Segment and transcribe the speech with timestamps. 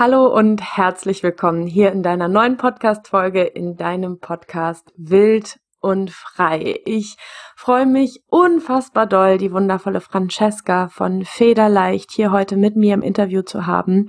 [0.00, 6.80] Hallo und herzlich willkommen hier in deiner neuen Podcast-Folge in deinem Podcast Wild und frei.
[6.86, 7.18] Ich
[7.54, 13.42] freue mich unfassbar doll, die wundervolle Francesca von Federleicht hier heute mit mir im Interview
[13.42, 14.06] zu haben.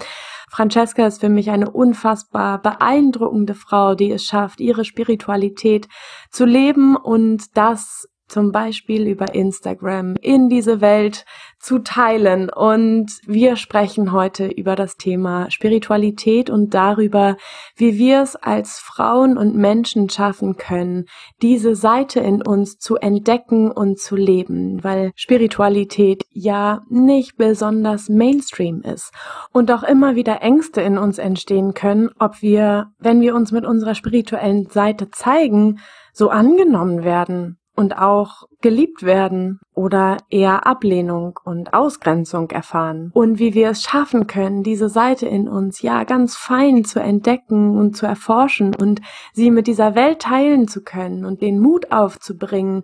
[0.49, 5.89] Francesca ist für mich eine unfassbar beeindruckende Frau, die es schafft, ihre Spiritualität
[6.29, 11.25] zu leben und das zum Beispiel über Instagram in diese Welt
[11.59, 12.49] zu teilen.
[12.49, 17.37] Und wir sprechen heute über das Thema Spiritualität und darüber,
[17.75, 21.05] wie wir es als Frauen und Menschen schaffen können,
[21.41, 28.81] diese Seite in uns zu entdecken und zu leben, weil Spiritualität ja nicht besonders Mainstream
[28.81, 29.11] ist
[29.51, 33.65] und auch immer wieder Ängste in uns entstehen können, ob wir, wenn wir uns mit
[33.65, 35.79] unserer spirituellen Seite zeigen,
[36.13, 43.55] so angenommen werden und auch geliebt werden oder eher Ablehnung und Ausgrenzung erfahren und wie
[43.55, 48.05] wir es schaffen können, diese Seite in uns ja ganz fein zu entdecken und zu
[48.05, 49.01] erforschen und
[49.33, 52.83] sie mit dieser Welt teilen zu können und den Mut aufzubringen,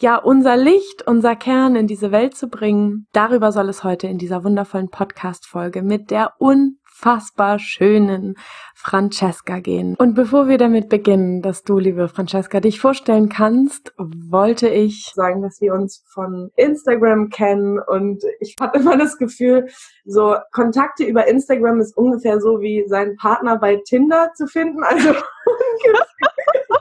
[0.00, 3.06] ja, unser Licht, unser Kern in diese Welt zu bringen.
[3.12, 8.36] Darüber soll es heute in dieser wundervollen Podcast-Folge mit der un unfassbar schönen
[8.74, 9.94] Francesca gehen.
[9.98, 15.42] Und bevor wir damit beginnen, dass du, liebe Francesca, dich vorstellen kannst, wollte ich sagen,
[15.42, 19.68] dass wir uns von Instagram kennen und ich habe immer das Gefühl,
[20.04, 24.82] so Kontakte über Instagram ist ungefähr so wie seinen Partner bei Tinder zu finden.
[24.82, 25.10] Also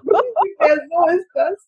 [0.03, 1.67] ungefähr so ist das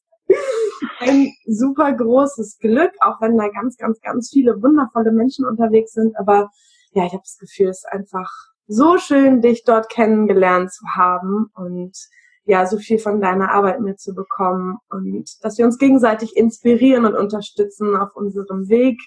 [0.99, 6.15] ein super großes Glück, auch wenn da ganz, ganz, ganz viele wundervolle Menschen unterwegs sind.
[6.19, 6.49] Aber
[6.91, 8.29] ja, ich habe das Gefühl, es ist einfach
[8.67, 11.97] so schön, dich dort kennengelernt zu haben und
[12.45, 17.95] ja, so viel von deiner Arbeit mitzubekommen und dass wir uns gegenseitig inspirieren und unterstützen
[17.95, 18.99] auf unserem Weg.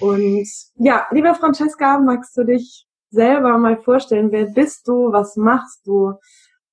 [0.00, 4.32] Und ja, liebe Francesca, magst du dich selber mal vorstellen?
[4.32, 5.12] Wer bist du?
[5.12, 6.14] Was machst du?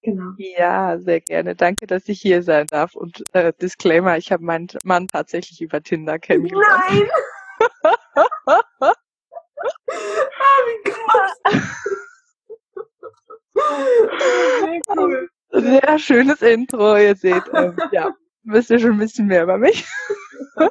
[0.04, 0.32] Genau.
[0.38, 1.56] Ja, sehr gerne.
[1.56, 2.96] Danke, dass ich hier sein darf.
[2.96, 6.84] Und äh, Disclaimer, ich habe meinen Mann tatsächlich über Tinder kennengelernt.
[6.90, 7.10] Nein!
[13.54, 15.30] Sehr cool.
[15.52, 17.44] Sehr schönes Intro, ihr seht.
[17.54, 18.14] Ähm, ja,
[18.44, 19.86] wisst ihr schon ein bisschen mehr über mich.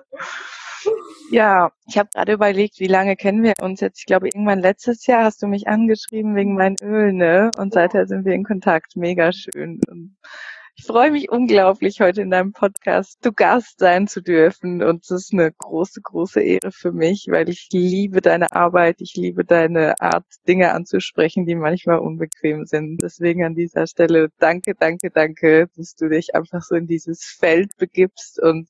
[1.31, 4.01] ja, ich habe gerade überlegt, wie lange kennen wir uns jetzt?
[4.01, 7.51] Ich glaube, irgendwann letztes Jahr hast du mich angeschrieben wegen meinem Öl, ne?
[7.57, 8.97] Und seither sind wir in Kontakt.
[8.97, 9.81] Mega schön.
[10.77, 14.83] Ich freue mich unglaublich, heute in deinem Podcast zu Gast sein zu dürfen.
[14.83, 18.97] Und es ist eine große, große Ehre für mich, weil ich liebe deine Arbeit.
[19.01, 23.01] Ich liebe deine Art, Dinge anzusprechen, die manchmal unbequem sind.
[23.03, 27.77] Deswegen an dieser Stelle danke, danke, danke, dass du dich einfach so in dieses Feld
[27.79, 28.69] begibst und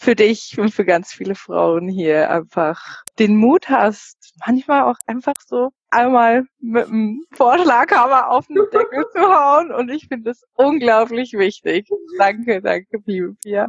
[0.00, 5.34] für dich und für ganz viele Frauen hier einfach den Mut hast, manchmal auch einfach
[5.46, 9.70] so einmal mit einem Vorschlaghammer auf den Deckel zu hauen.
[9.70, 11.86] Und ich finde das unglaublich wichtig.
[12.16, 13.66] Danke, danke, liebe Pia.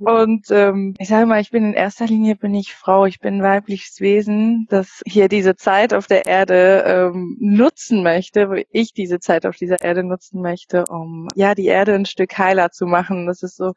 [0.00, 3.38] Und ähm, ich sage mal, ich bin in erster Linie bin ich Frau, ich bin
[3.38, 8.94] ein weibliches Wesen, das hier diese Zeit auf der Erde ähm, nutzen möchte, wo ich
[8.94, 12.86] diese Zeit auf dieser Erde nutzen möchte, um ja die Erde ein Stück heiler zu
[12.86, 13.26] machen.
[13.26, 13.74] Das ist so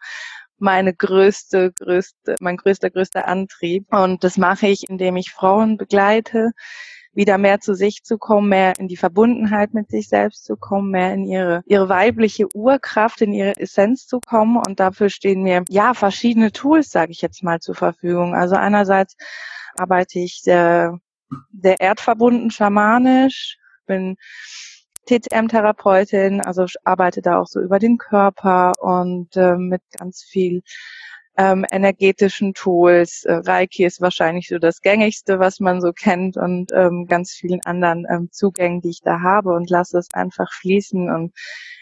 [0.59, 3.85] meine größte, größte, mein größter, größter Antrieb.
[3.91, 6.51] Und das mache ich, indem ich Frauen begleite,
[7.13, 10.91] wieder mehr zu sich zu kommen, mehr in die Verbundenheit mit sich selbst zu kommen,
[10.91, 14.57] mehr in ihre, ihre weibliche Urkraft, in ihre Essenz zu kommen.
[14.57, 18.35] Und dafür stehen mir, ja, verschiedene Tools, sage ich jetzt mal, zur Verfügung.
[18.35, 19.15] Also einerseits
[19.75, 20.99] arbeite ich sehr,
[21.61, 24.17] sehr erdverbunden, schamanisch, bin
[25.07, 30.61] TCM-Therapeutin, also arbeite da auch so über den Körper und äh, mit ganz viel
[31.39, 33.23] ähm, energetischen Tools.
[33.23, 37.61] Äh, Reiki ist wahrscheinlich so das gängigste, was man so kennt und ähm, ganz vielen
[37.63, 41.09] anderen ähm, Zugängen, die ich da habe und lasse es einfach fließen.
[41.09, 41.33] Und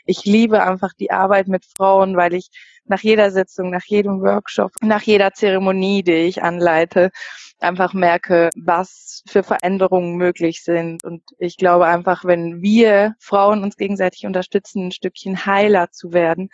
[0.05, 2.49] ich liebe einfach die Arbeit mit Frauen, weil ich
[2.85, 7.09] nach jeder Sitzung, nach jedem Workshop, nach jeder Zeremonie, die ich anleite,
[7.59, 11.03] einfach merke, was für Veränderungen möglich sind.
[11.03, 16.49] Und ich glaube einfach, wenn wir Frauen uns gegenseitig unterstützen, ein Stückchen heiler zu werden,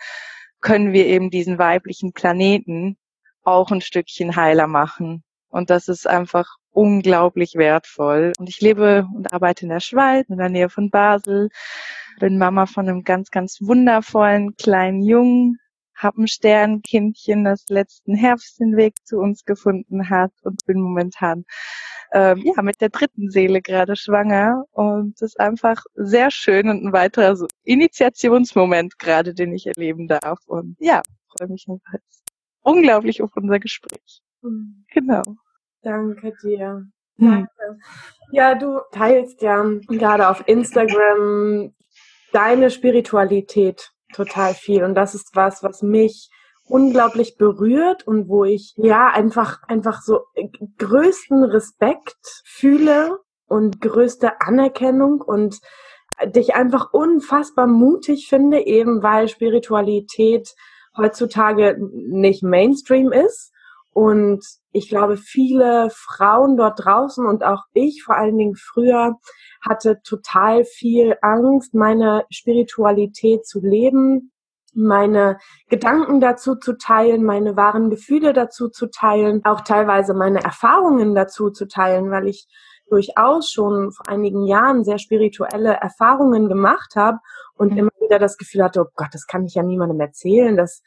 [0.60, 2.96] können wir eben diesen weiblichen Planeten
[3.42, 5.22] auch ein Stückchen heiler machen.
[5.48, 8.32] Und das ist einfach unglaublich wertvoll.
[8.38, 11.50] Und ich lebe und arbeite in der Schweiz, in der Nähe von Basel,
[12.18, 15.58] bin Mama von einem ganz, ganz wundervollen kleinen Jungen,
[15.94, 21.44] hab ein Sternkindchen, das letzten Herbst den Weg zu uns gefunden hat und bin momentan
[22.12, 26.84] ähm, ja mit der dritten Seele gerade schwanger und das ist einfach sehr schön und
[26.84, 31.98] ein weiterer so Initiationsmoment gerade, den ich erleben darf und ja, freue mich einfach
[32.62, 34.22] unglaublich auf unser Gespräch.
[34.42, 34.84] Mhm.
[34.92, 35.22] Genau.
[35.82, 36.86] Danke dir.
[37.16, 37.48] Danke.
[38.32, 41.72] Ja, du teilst ja gerade auf Instagram
[42.32, 44.84] deine Spiritualität total viel.
[44.84, 46.30] Und das ist was, was mich
[46.66, 50.20] unglaublich berührt und wo ich ja einfach, einfach so
[50.78, 55.60] größten Respekt fühle und größte Anerkennung und
[56.26, 60.54] dich einfach unfassbar mutig finde, eben weil Spiritualität
[60.96, 63.52] heutzutage nicht Mainstream ist.
[63.94, 69.14] Und ich glaube, viele Frauen dort draußen und auch ich vor allen Dingen früher
[69.62, 74.32] hatte total viel Angst, meine Spiritualität zu leben,
[74.74, 75.38] meine
[75.68, 81.50] Gedanken dazu zu teilen, meine wahren Gefühle dazu zu teilen, auch teilweise meine Erfahrungen dazu
[81.50, 82.48] zu teilen, weil ich
[82.88, 87.18] durchaus schon vor einigen Jahren sehr spirituelle Erfahrungen gemacht habe
[87.54, 87.78] und mhm.
[87.78, 90.82] immer wieder das Gefühl hatte, oh Gott, das kann ich ja niemandem erzählen, das,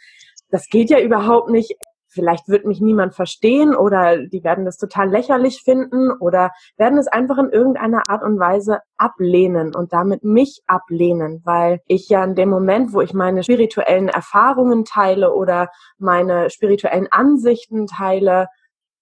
[0.49, 1.73] das geht ja überhaupt nicht
[2.17, 7.07] vielleicht wird mich niemand verstehen oder die werden das total lächerlich finden oder werden es
[7.07, 12.33] einfach in irgendeiner Art und Weise ablehnen und damit mich ablehnen, weil ich ja in
[12.33, 15.69] dem Moment, wo ich meine spirituellen Erfahrungen teile oder
[15.99, 18.47] meine spirituellen Ansichten teile,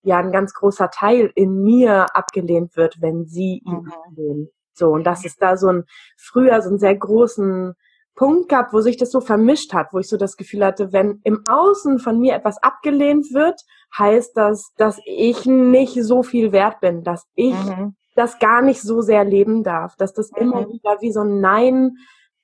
[0.01, 3.93] ja ein ganz großer Teil in mir abgelehnt wird, wenn sie ihn mhm.
[3.93, 4.49] ablehnen.
[4.73, 5.83] So, und das ist da so ein
[6.17, 7.75] früher so einen sehr großen
[8.15, 11.19] Punkt gab, wo sich das so vermischt hat, wo ich so das Gefühl hatte, wenn
[11.23, 13.61] im Außen von mir etwas abgelehnt wird,
[13.97, 17.95] heißt das, dass ich nicht so viel wert bin, dass ich mhm.
[18.15, 20.37] das gar nicht so sehr leben darf, dass das mhm.
[20.37, 21.97] immer wieder wie so ein Nein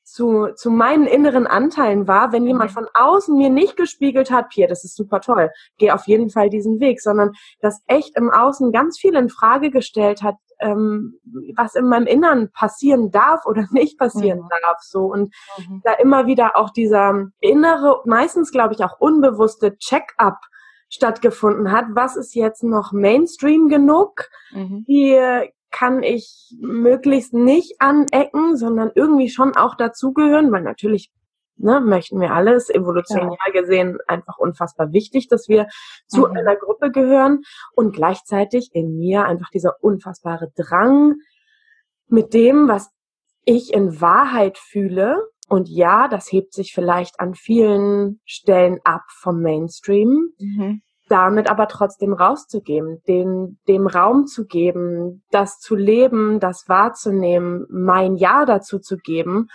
[0.04, 2.76] zu, zu meinen inneren Anteilen war, wenn jemand mhm.
[2.76, 6.50] von außen mir nicht gespiegelt hat, Pierre, das ist super toll, geh auf jeden Fall
[6.50, 7.32] diesen Weg, sondern
[7.62, 11.20] das echt im Außen ganz viel in Frage gestellt hat, ähm,
[11.56, 14.50] was in meinem Innern passieren darf oder nicht passieren mhm.
[14.62, 14.80] darf.
[14.82, 15.82] So und mhm.
[15.84, 20.38] da immer wieder auch dieser innere, meistens glaube ich auch unbewusste Check-up
[20.90, 21.86] stattgefunden hat.
[21.94, 24.30] Was ist jetzt noch Mainstream genug?
[24.52, 24.84] Mhm.
[24.88, 31.12] Wie kann ich möglichst nicht anecken, sondern irgendwie schon auch dazugehören, weil natürlich
[31.64, 33.62] ne, möchten wir alles, evolutionär ja.
[33.62, 35.68] gesehen, einfach unfassbar wichtig, dass wir
[36.08, 36.38] zu mhm.
[36.38, 37.42] einer Gruppe gehören
[37.74, 41.16] und gleichzeitig in mir einfach dieser unfassbare Drang
[42.08, 42.90] mit dem, was
[43.46, 45.18] ich in Wahrheit fühle.
[45.50, 50.30] Und ja, das hebt sich vielleicht an vielen Stellen ab vom Mainstream.
[50.40, 50.82] Mhm
[51.12, 58.16] damit aber trotzdem rauszugeben, den, dem Raum zu geben, das zu leben, das wahrzunehmen, mein
[58.16, 59.50] Ja dazu zu geben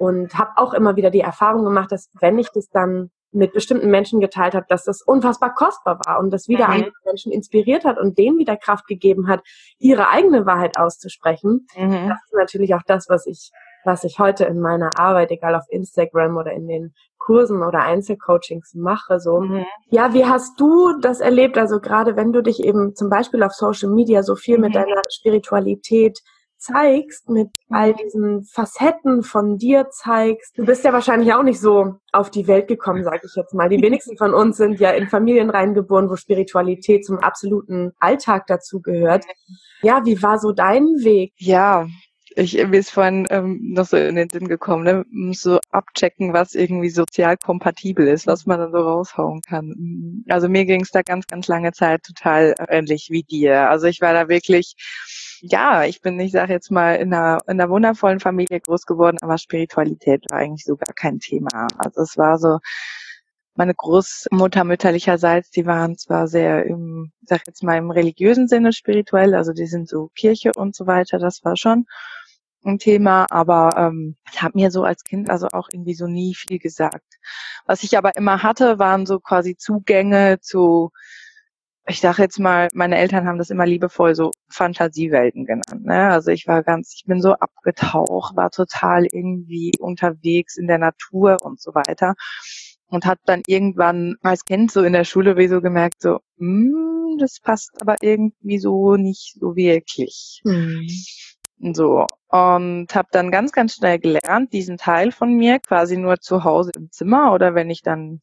[0.00, 3.90] und habe auch immer wieder die Erfahrung gemacht, dass wenn ich das dann mit bestimmten
[3.90, 6.72] Menschen geteilt habe, dass das unfassbar kostbar war und das wieder mhm.
[6.72, 9.42] andere Menschen inspiriert hat und denen wieder Kraft gegeben hat,
[9.78, 11.66] ihre eigene Wahrheit auszusprechen.
[11.76, 12.08] Mhm.
[12.08, 13.50] Das ist natürlich auch das, was ich,
[13.84, 18.72] was ich heute in meiner Arbeit, egal auf Instagram oder in den Kursen oder Einzelcoachings
[18.74, 19.20] mache.
[19.20, 19.66] So, mhm.
[19.90, 21.58] ja, wie hast du das erlebt?
[21.58, 24.74] Also gerade wenn du dich eben zum Beispiel auf Social Media so viel mit mhm.
[24.74, 26.20] deiner Spiritualität
[26.60, 30.56] zeigst, mit all diesen Facetten von dir zeigst.
[30.56, 33.68] Du bist ja wahrscheinlich auch nicht so auf die Welt gekommen, sage ich jetzt mal.
[33.68, 38.80] Die wenigsten von uns sind ja in Familien reingeboren, wo Spiritualität zum absoluten Alltag dazu
[38.80, 39.24] gehört.
[39.82, 41.32] Ja, wie war so dein Weg?
[41.36, 41.86] Ja,
[42.40, 45.32] ich mir ist vorhin ähm, noch so in den Sinn gekommen, ne?
[45.34, 50.24] so abchecken, was irgendwie sozial kompatibel ist, was man dann so raushauen kann.
[50.28, 53.68] Also mir ging es da ganz, ganz lange Zeit total ähnlich wie dir.
[53.70, 54.74] Also ich war da wirklich
[55.42, 59.16] ja, ich bin, ich sage jetzt mal, in einer, in einer wundervollen Familie groß geworden,
[59.22, 61.66] aber Spiritualität war eigentlich so gar kein Thema.
[61.78, 62.58] Also es war so,
[63.54, 69.34] meine Großmutter mütterlicherseits, die waren zwar sehr im, sag jetzt mal im religiösen Sinne spirituell,
[69.34, 71.86] also die sind so Kirche und so weiter, das war schon
[72.64, 76.34] ein Thema, aber ähm, ich habe mir so als Kind also auch irgendwie so nie
[76.34, 77.18] viel gesagt.
[77.66, 80.90] Was ich aber immer hatte, waren so quasi Zugänge zu
[81.90, 85.84] ich sage jetzt mal, meine Eltern haben das immer liebevoll so Fantasiewelten genannt.
[85.84, 86.10] Ne?
[86.10, 91.38] Also ich war ganz, ich bin so abgetaucht, war total irgendwie unterwegs in der Natur
[91.42, 92.14] und so weiter
[92.86, 97.18] und hat dann irgendwann als Kind so in der Schule wie so gemerkt, so, mm,
[97.18, 100.40] das passt aber irgendwie so nicht so wirklich.
[100.44, 100.86] Mhm.
[101.60, 106.44] So und habe dann ganz, ganz schnell gelernt, diesen Teil von mir quasi nur zu
[106.44, 108.20] Hause im Zimmer oder wenn ich dann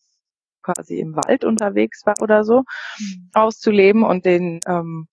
[0.62, 2.64] quasi im Wald unterwegs war oder so,
[3.00, 3.30] mhm.
[3.34, 5.08] auszuleben und den, ähm,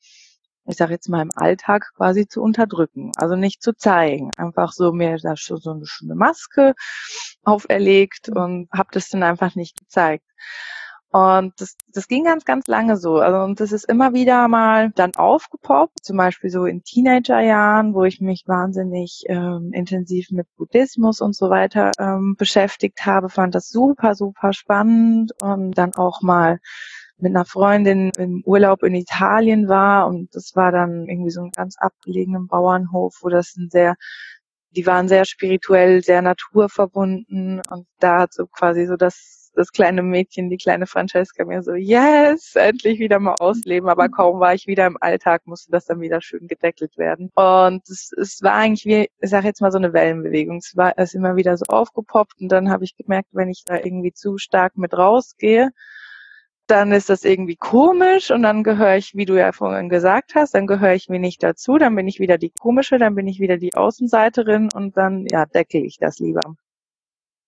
[0.67, 4.93] ich sage jetzt mal im Alltag quasi zu unterdrücken, also nicht zu zeigen, einfach so
[4.93, 6.75] mir da schon so eine schöne Maske
[7.43, 8.37] auferlegt mhm.
[8.37, 10.25] und habe das dann einfach nicht gezeigt.
[11.15, 13.19] Und das, das ging ganz, ganz lange so.
[13.19, 18.03] Also, und das ist immer wieder mal dann aufgepoppt, zum Beispiel so in Teenagerjahren, wo
[18.03, 23.69] ich mich wahnsinnig ähm, intensiv mit Buddhismus und so weiter ähm, beschäftigt habe, fand das
[23.69, 25.31] super, super spannend.
[25.41, 26.59] Und dann auch mal
[27.17, 30.09] mit einer Freundin im Urlaub in Italien war.
[30.09, 33.95] Und das war dann irgendwie so ein ganz abgelegenen Bauernhof, wo das ein sehr
[34.75, 37.63] die waren sehr spirituell, sehr naturverbunden.
[37.71, 41.75] Und da hat so quasi so das das kleine Mädchen, die kleine Francesca mir so,
[41.75, 43.89] yes, endlich wieder mal ausleben.
[43.89, 47.31] Aber kaum war ich wieder im Alltag, musste das dann wieder schön gedeckelt werden.
[47.35, 50.59] Und es, es war eigentlich wie, ich sage jetzt mal so eine Wellenbewegung.
[50.59, 53.77] Es war es immer wieder so aufgepoppt und dann habe ich gemerkt, wenn ich da
[53.77, 55.71] irgendwie zu stark mit rausgehe,
[56.67, 60.55] dann ist das irgendwie komisch und dann gehöre ich, wie du ja vorhin gesagt hast,
[60.55, 63.39] dann gehöre ich mir nicht dazu, dann bin ich wieder die komische, dann bin ich
[63.39, 66.55] wieder die Außenseiterin und dann ja deckel ich das lieber.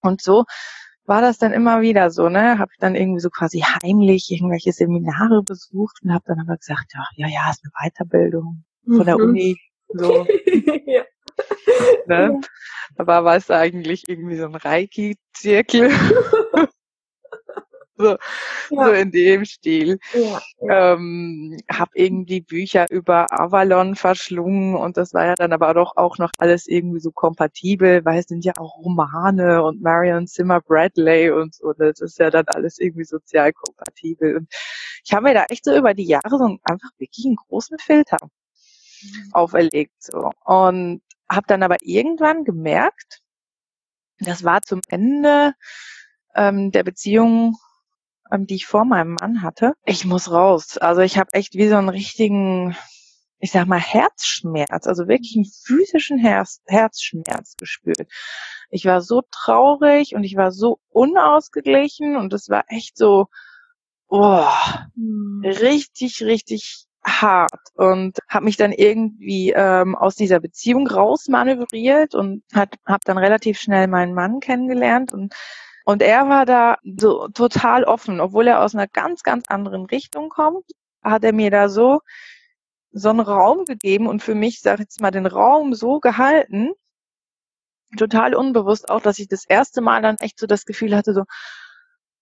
[0.02, 0.44] Und so
[1.06, 2.58] war das dann immer wieder so, ne?
[2.58, 6.92] Habe ich dann irgendwie so quasi heimlich irgendwelche Seminare besucht und habe dann aber gesagt,
[6.94, 9.25] ja, ja, ja, ist eine Weiterbildung von der mhm.
[9.25, 9.56] Uni.
[9.88, 10.26] So.
[10.86, 11.02] ja.
[12.06, 12.40] Ne?
[12.96, 15.90] Aber war es eigentlich irgendwie so ein Reiki-Zirkel.
[17.96, 18.18] so, ja.
[18.70, 19.98] so in dem Stil.
[20.12, 20.92] Ja, ja.
[20.92, 26.18] Ähm, hab irgendwie Bücher über Avalon verschlungen und das war ja dann aber doch auch
[26.18, 31.30] noch alles irgendwie so kompatibel, weil es sind ja auch Romane und Marion Zimmer Bradley
[31.30, 31.72] und so.
[31.72, 34.36] Das ist ja dann alles irgendwie sozial kompatibel.
[34.36, 34.48] Und
[35.04, 38.18] ich habe mir da echt so über die Jahre so einfach wirklich einen großen Filter
[38.22, 39.30] mhm.
[39.32, 39.94] auferlegt.
[40.02, 40.30] So.
[40.44, 43.20] Und habe dann aber irgendwann gemerkt,
[44.20, 45.54] das war zum Ende
[46.34, 47.56] ähm, der Beziehung
[48.33, 49.75] ähm, die ich vor meinem Mann hatte.
[49.85, 50.78] Ich muss raus.
[50.78, 52.76] Also ich habe echt wie so einen richtigen,
[53.38, 58.09] ich sag mal, Herzschmerz, also wirklich einen physischen Herz, Herzschmerz gespürt.
[58.71, 63.26] Ich war so traurig und ich war so unausgeglichen und es war echt so,
[64.09, 64.45] oh,
[64.95, 65.42] hm.
[65.45, 72.75] richtig, richtig hart und habe mich dann irgendwie ähm, aus dieser Beziehung rausmanövriert und hat
[72.85, 75.33] habe dann relativ schnell meinen Mann kennengelernt und
[75.87, 80.31] und er war da so total offen, obwohl er aus einer ganz, ganz anderen Richtung
[80.31, 80.64] kommt,
[81.02, 82.00] hat er mir da so
[82.93, 86.73] so einen Raum gegeben und für mich, sag ich jetzt mal, den Raum so gehalten,
[87.99, 91.25] total unbewusst auch, dass ich das erste Mal dann echt so das Gefühl hatte, so,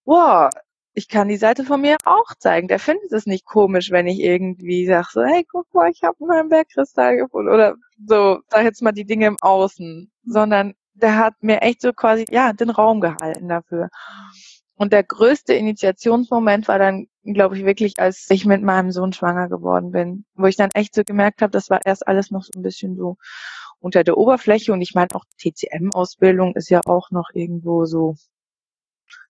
[0.04, 0.50] wow,
[0.94, 2.68] ich kann die Seite von mir auch zeigen.
[2.68, 6.16] Der findet es nicht komisch, wenn ich irgendwie sage, so, hey, guck mal, ich habe
[6.26, 11.34] meinen Bergkristall gefunden oder so, sag jetzt mal die Dinge im Außen, sondern der hat
[11.40, 13.88] mir echt so quasi, ja, den Raum gehalten dafür.
[14.76, 19.48] Und der größte Initiationsmoment war dann, glaube ich, wirklich, als ich mit meinem Sohn schwanger
[19.48, 22.52] geworden bin, wo ich dann echt so gemerkt habe, das war erst alles noch so
[22.56, 23.16] ein bisschen so
[23.78, 28.16] unter der Oberfläche und ich meine auch TCM-Ausbildung ist ja auch noch irgendwo so,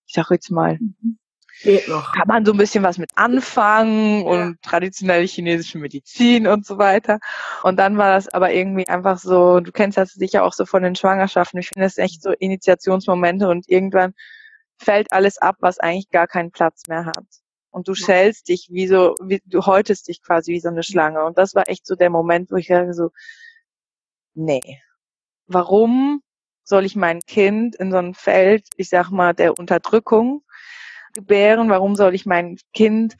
[0.07, 1.19] ich sag jetzt mal, mhm.
[1.65, 2.13] Geht noch.
[2.13, 4.31] Kann man so ein bisschen was mit anfangen ja.
[4.31, 7.17] und traditionelle chinesische Medizin und so weiter.
[7.63, 10.83] Und dann war das aber irgendwie einfach so, du kennst das sicher auch so von
[10.83, 11.59] den Schwangerschaften.
[11.59, 14.13] Ich finde das echt so Initiationsmomente und irgendwann
[14.77, 17.25] fällt alles ab, was eigentlich gar keinen Platz mehr hat.
[17.71, 21.25] Und du schälst dich wie so, wie, du häutest dich quasi wie so eine Schlange.
[21.25, 23.09] Und das war echt so der Moment, wo ich dachte so,
[24.35, 24.79] nee.
[25.47, 26.21] Warum
[26.63, 30.43] soll ich mein Kind in so ein Feld, ich sag mal, der Unterdrückung
[31.15, 31.69] gebären?
[31.69, 33.15] Warum soll ich meinem Kind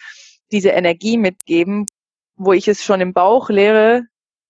[0.52, 1.86] diese Energie mitgeben,
[2.36, 4.04] wo ich es schon im Bauch lehre,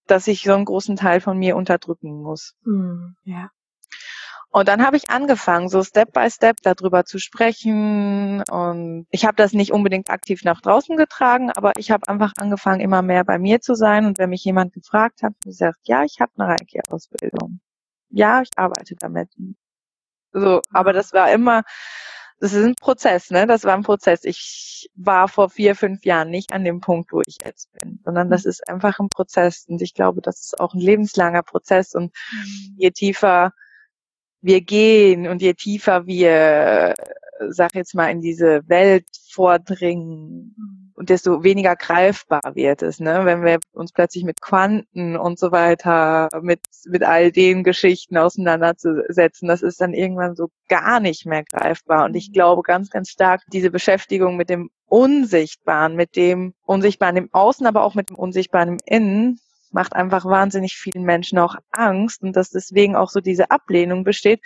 [0.07, 2.55] dass ich so einen großen Teil von mir unterdrücken muss?
[2.65, 3.49] Hm, ja.
[4.55, 8.41] Und dann habe ich angefangen, so Step by Step darüber zu sprechen.
[8.49, 12.79] Und ich habe das nicht unbedingt aktiv nach draußen getragen, aber ich habe einfach angefangen,
[12.79, 14.05] immer mehr bei mir zu sein.
[14.05, 17.59] Und wenn mich jemand gefragt hat, gesagt, ja, ich habe eine Reiki-Ausbildung.
[18.09, 19.29] Ja, ich arbeite damit.
[20.31, 21.63] So, aber das war immer
[22.39, 23.47] das ist ein Prozess, ne?
[23.47, 24.23] Das war ein Prozess.
[24.23, 28.29] Ich war vor vier, fünf Jahren nicht an dem Punkt, wo ich jetzt bin, sondern
[28.29, 28.49] das mhm.
[28.49, 29.65] ist einfach ein Prozess.
[29.67, 31.95] Und ich glaube, das ist auch ein lebenslanger Prozess.
[31.95, 32.75] Und mhm.
[32.77, 33.53] je tiefer
[34.41, 36.93] wir gehen und je tiefer wir,
[37.49, 40.55] sag jetzt mal, in diese Welt vordringen,
[40.95, 43.25] und desto weniger greifbar wird es, ne?
[43.25, 49.47] wenn wir uns plötzlich mit Quanten und so weiter, mit, mit all den Geschichten auseinanderzusetzen,
[49.47, 52.05] das ist dann irgendwann so gar nicht mehr greifbar.
[52.05, 52.33] Und ich mhm.
[52.33, 57.83] glaube ganz, ganz stark, diese Beschäftigung mit dem Unsichtbaren, mit dem Unsichtbaren im Außen, aber
[57.83, 59.39] auch mit dem Unsichtbaren im Innen,
[59.71, 64.41] macht einfach wahnsinnig vielen Menschen auch Angst und dass deswegen auch so diese Ablehnung besteht,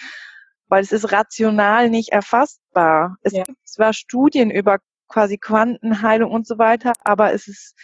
[0.68, 3.18] weil es ist rational nicht erfassbar.
[3.22, 3.44] Es ja.
[3.44, 4.79] gibt zwar Studien über
[5.10, 7.75] quasi Quantenheilung und so weiter, aber es ist,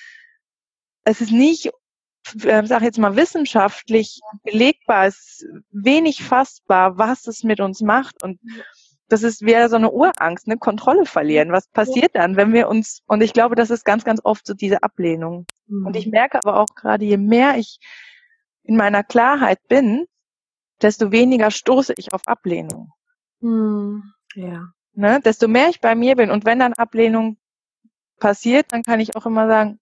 [1.03, 1.71] es ist nicht,
[2.43, 8.23] äh, sag jetzt mal, wissenschaftlich belegbar, es ist wenig fassbar, was es mit uns macht
[8.23, 8.39] und
[9.07, 11.51] das ist wieder so eine Urangst, eine Kontrolle verlieren.
[11.51, 14.55] Was passiert dann, wenn wir uns, und ich glaube, das ist ganz, ganz oft so
[14.55, 15.45] diese Ablehnung.
[15.67, 15.85] Mhm.
[15.85, 17.77] Und ich merke aber auch gerade, je mehr ich
[18.63, 20.05] in meiner Klarheit bin,
[20.81, 22.93] desto weniger stoße ich auf Ablehnung.
[23.41, 24.11] Mhm.
[24.33, 27.37] Ja ne, desto mehr ich bei mir bin und wenn dann Ablehnung
[28.19, 29.79] passiert, dann kann ich auch immer sagen,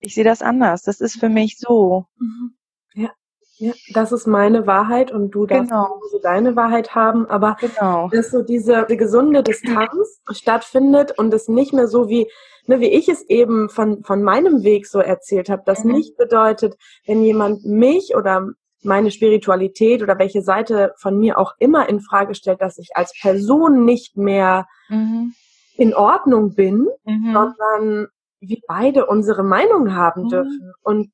[0.00, 0.82] ich sehe das anders.
[0.82, 2.06] Das ist für mich so.
[2.18, 2.54] Mhm.
[2.94, 3.10] Ja.
[3.58, 6.00] Ja, das ist meine Wahrheit und du darfst genau.
[6.10, 8.08] so deine Wahrheit haben, aber genau.
[8.08, 12.30] dass so diese die gesunde Distanz stattfindet und es nicht mehr so wie
[12.64, 15.92] ne, wie ich es eben von von meinem Weg so erzählt habe, das mhm.
[15.92, 18.48] nicht bedeutet, wenn jemand mich oder
[18.82, 23.12] meine Spiritualität oder welche Seite von mir auch immer in Frage stellt, dass ich als
[23.20, 25.34] Person nicht mehr mhm.
[25.76, 27.32] in Ordnung bin, mhm.
[27.32, 28.08] sondern
[28.40, 30.28] wir beide unsere Meinung haben mhm.
[30.28, 31.10] dürfen und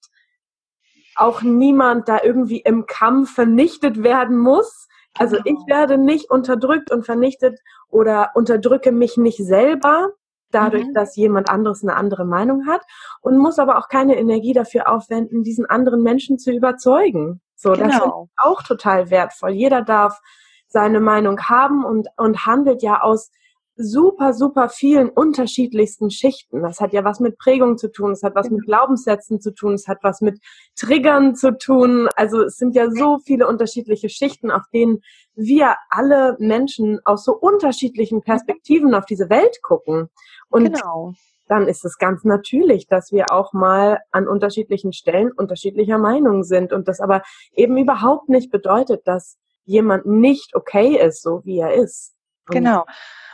[1.17, 4.87] auch niemand da irgendwie im Kampf vernichtet werden muss.
[5.15, 5.67] Also ich genau.
[5.67, 7.59] werde nicht unterdrückt und vernichtet
[7.89, 10.11] oder unterdrücke mich nicht selber,
[10.51, 10.95] dadurch, mhm.
[10.95, 12.83] dass jemand anderes eine andere Meinung hat
[13.21, 17.41] und muss aber auch keine Energie dafür aufwenden, diesen anderen Menschen zu überzeugen.
[17.67, 17.87] So, genau.
[17.87, 19.51] das ist auch total wertvoll.
[19.51, 20.21] Jeder darf
[20.69, 23.33] seine Meinung haben und, und handelt ja aus
[23.75, 26.63] super, super vielen unterschiedlichsten Schichten.
[26.63, 28.79] Das hat ja was mit Prägung zu tun, es hat was mit genau.
[28.79, 30.39] Glaubenssätzen zu tun, es hat was mit
[30.77, 32.09] Triggern zu tun.
[32.15, 35.03] Also es sind ja so viele unterschiedliche Schichten, auf denen
[35.35, 40.09] wir alle Menschen aus so unterschiedlichen Perspektiven auf diese Welt gucken.
[40.49, 41.15] Und genau.
[41.49, 46.73] Dann ist es ganz natürlich, dass wir auch mal an unterschiedlichen Stellen unterschiedlicher Meinung sind
[46.73, 47.23] und das aber
[47.53, 52.15] eben überhaupt nicht bedeutet, dass jemand nicht okay ist, so wie er ist.
[52.49, 52.85] Und genau.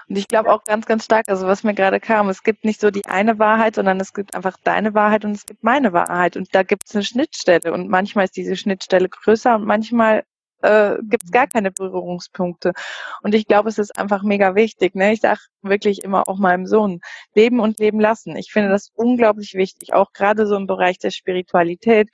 [0.09, 2.81] Und ich glaube auch ganz, ganz stark, also was mir gerade kam, es gibt nicht
[2.81, 6.37] so die eine Wahrheit, sondern es gibt einfach deine Wahrheit und es gibt meine Wahrheit.
[6.37, 7.73] Und da gibt es eine Schnittstelle.
[7.73, 10.25] Und manchmal ist diese Schnittstelle größer und manchmal
[10.63, 12.73] äh, gibt es gar keine Berührungspunkte.
[13.23, 14.95] Und ich glaube, es ist einfach mega wichtig.
[14.95, 15.13] Ne?
[15.13, 17.01] Ich sage wirklich immer auch meinem Sohn,
[17.35, 18.37] leben und leben lassen.
[18.37, 22.09] Ich finde das unglaublich wichtig, auch gerade so im Bereich der Spiritualität,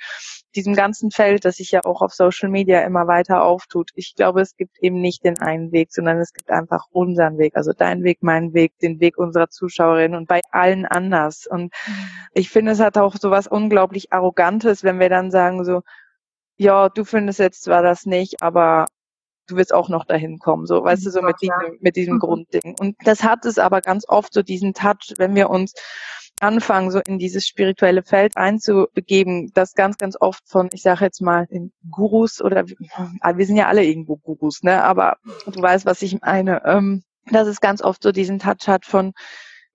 [0.55, 3.90] diesem ganzen Feld, das sich ja auch auf Social Media immer weiter auftut.
[3.95, 7.57] Ich glaube, es gibt eben nicht den einen Weg, sondern es gibt einfach unseren Weg,
[7.57, 11.47] also dein Weg, mein Weg, den Weg unserer Zuschauerinnen und bei allen anders.
[11.47, 12.09] Und mhm.
[12.35, 15.83] ich finde, es hat auch so was unglaublich Arrogantes, wenn wir dann sagen so,
[16.59, 18.87] ja, du findest jetzt zwar das nicht, aber
[19.47, 22.21] du wirst auch noch dahin kommen, so, weißt du, so mit diesem, mit diesem mhm.
[22.21, 22.77] Grundding.
[22.79, 25.73] Und das hat es aber ganz oft so diesen Touch, wenn wir uns
[26.40, 31.23] anfangen, so in dieses spirituelle Feld einzubegeben, das ganz, ganz oft von, ich sage jetzt
[31.23, 32.64] mal, den Gurus oder
[33.21, 34.85] ah, wir sind ja alle irgendwo Gurus, ne?
[34.85, 35.16] Aber
[35.47, 36.62] du weißt, was ich meine.
[36.64, 39.12] Ähm, dass es ganz oft so diesen Touch hat von,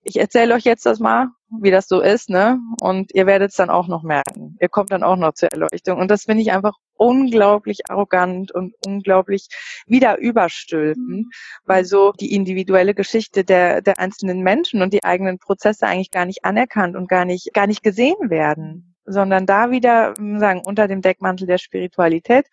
[0.02, 1.28] ich erzähle euch jetzt das mal,
[1.60, 2.58] wie das so ist, ne?
[2.80, 4.56] Und ihr werdet es dann auch noch merken.
[4.60, 5.98] Ihr kommt dann auch noch zur Erleuchtung.
[5.98, 9.48] Und das finde ich einfach unglaublich arrogant und unglaublich
[9.86, 11.30] wieder überstülpen, mhm.
[11.64, 16.24] weil so die individuelle Geschichte der, der einzelnen Menschen und die eigenen Prozesse eigentlich gar
[16.24, 21.02] nicht anerkannt und gar nicht, gar nicht gesehen werden, sondern da wieder, sagen, unter dem
[21.02, 22.46] Deckmantel der Spiritualität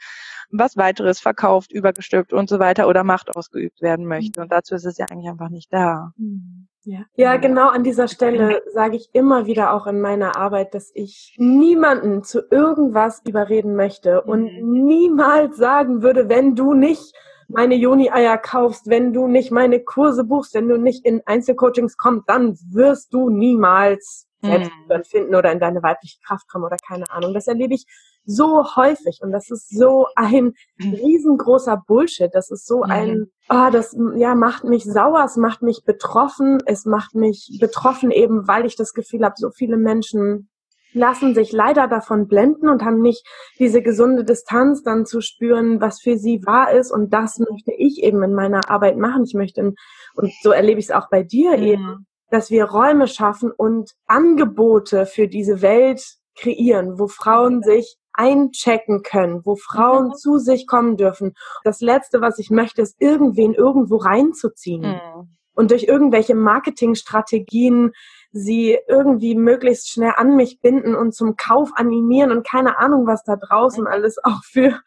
[0.51, 4.41] was weiteres verkauft, übergestülpt und so weiter oder Macht ausgeübt werden möchte.
[4.41, 6.11] Und dazu ist es ja eigentlich einfach nicht da.
[6.17, 6.67] Mhm.
[6.83, 7.01] Ja.
[7.15, 11.35] ja, genau an dieser Stelle sage ich immer wieder auch in meiner Arbeit, dass ich
[11.37, 14.83] niemanden zu irgendwas überreden möchte und mhm.
[14.85, 17.13] niemals sagen würde, wenn du nicht
[17.47, 22.27] meine Joni-Eier kaufst, wenn du nicht meine Kurse buchst, wenn du nicht in Einzelcoachings kommst,
[22.27, 27.33] dann wirst du niemals Selbstliebe finden oder in deine weibliche Kraft kommen oder keine Ahnung.
[27.33, 27.85] Das erlebe ich
[28.23, 32.29] so häufig und das ist so ein riesengroßer Bullshit.
[32.33, 36.59] Das ist so ein, ah, oh, das ja macht mich sauer, es macht mich betroffen,
[36.65, 40.49] es macht mich betroffen eben, weil ich das Gefühl habe, so viele Menschen
[40.93, 43.25] lassen sich leider davon blenden und haben nicht
[43.59, 46.91] diese gesunde Distanz dann zu spüren, was für sie wahr ist.
[46.91, 49.23] Und das möchte ich eben in meiner Arbeit machen.
[49.23, 49.73] Ich möchte,
[50.15, 51.63] und so erlebe ich es auch bei dir mhm.
[51.63, 56.01] eben, dass wir Räume schaffen und Angebote für diese Welt
[56.35, 60.13] kreieren, wo Frauen sich einchecken können, wo Frauen mhm.
[60.13, 61.33] zu sich kommen dürfen.
[61.63, 64.81] Das Letzte, was ich möchte, ist irgendwen irgendwo reinzuziehen.
[64.81, 65.37] Mhm.
[65.53, 67.91] Und durch irgendwelche Marketingstrategien
[68.31, 73.23] sie irgendwie möglichst schnell an mich binden und zum Kauf animieren und keine Ahnung, was
[73.23, 74.79] da draußen alles auch für,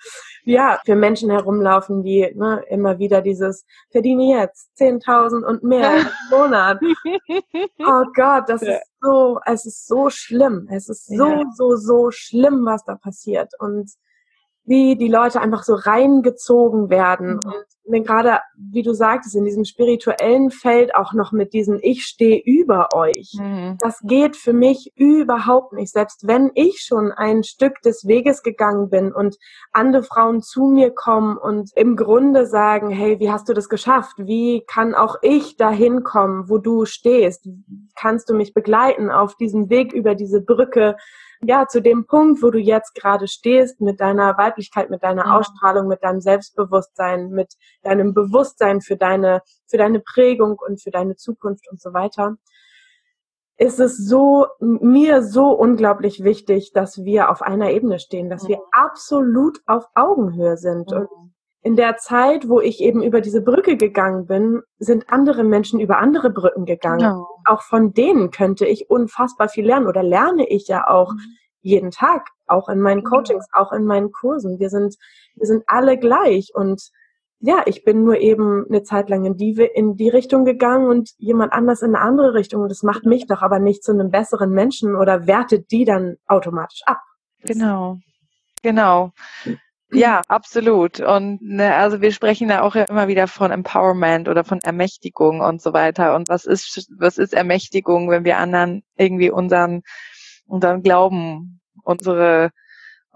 [0.44, 6.06] ja, für Menschen herumlaufen, die ne, immer wieder dieses verdiene jetzt 10.000 und mehr im
[6.30, 6.80] Monat.
[7.86, 10.68] Oh Gott, das ist so, es ist so schlimm.
[10.70, 11.42] Es ist so, ja.
[11.54, 13.52] so, so schlimm, was da passiert.
[13.58, 13.90] Und
[14.64, 17.40] wie die Leute einfach so reingezogen werden.
[17.44, 17.52] Mhm.
[17.86, 22.40] Und gerade, wie du sagtest, in diesem spirituellen Feld auch noch mit diesem Ich stehe
[22.42, 23.34] über euch.
[23.38, 23.76] Mhm.
[23.78, 25.92] Das geht für mich überhaupt nicht.
[25.92, 29.36] Selbst wenn ich schon ein Stück des Weges gegangen bin und
[29.72, 34.16] andere Frauen zu mir kommen und im Grunde sagen, hey, wie hast du das geschafft?
[34.16, 37.46] Wie kann auch ich dahin kommen, wo du stehst?
[37.96, 40.96] Kannst du mich begleiten auf diesem Weg über diese Brücke?
[41.46, 45.32] ja, zu dem Punkt, wo du jetzt gerade stehst, mit deiner Weiblichkeit, mit deiner mhm.
[45.32, 47.54] Ausstrahlung, mit deinem Selbstbewusstsein, mit
[47.86, 52.36] deinem Bewusstsein für deine, für deine Prägung und für deine Zukunft und so weiter.
[53.56, 58.58] ist es so, mir so unglaublich wichtig, dass wir auf einer Ebene stehen, dass wir
[58.72, 60.92] absolut auf Augenhöhe sind.
[60.92, 61.08] Und
[61.64, 65.98] in der Zeit, wo ich eben über diese Brücke gegangen bin, sind andere Menschen über
[65.98, 66.98] andere Brücken gegangen.
[66.98, 67.26] Genau.
[67.46, 71.20] Auch von denen könnte ich unfassbar viel lernen oder lerne ich ja auch mhm.
[71.62, 74.58] jeden Tag, auch in meinen Coachings, auch in meinen Kursen.
[74.58, 74.96] Wir sind,
[75.36, 76.90] wir sind alle gleich und
[77.40, 81.10] ja, ich bin nur eben eine Zeit lang in die, in die Richtung gegangen und
[81.18, 82.62] jemand anders in eine andere Richtung.
[82.62, 86.16] Und das macht mich doch aber nicht zu einem besseren Menschen oder wertet die dann
[86.26, 87.00] automatisch ab.
[87.42, 87.98] Genau.
[88.62, 89.12] Genau.
[89.92, 91.00] Ja, absolut.
[91.00, 95.62] Und ne, also wir sprechen ja auch immer wieder von Empowerment oder von Ermächtigung und
[95.62, 96.16] so weiter.
[96.16, 99.82] Und was ist, was ist Ermächtigung, wenn wir anderen irgendwie unseren,
[100.46, 102.50] unseren Glauben, unsere,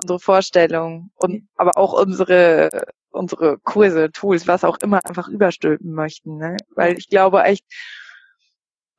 [0.00, 6.37] unsere Vorstellung und aber auch unsere unsere Kurse, Tools, was auch immer einfach überstülpen möchten.
[6.37, 6.57] Ne?
[6.75, 7.64] Weil ich glaube echt,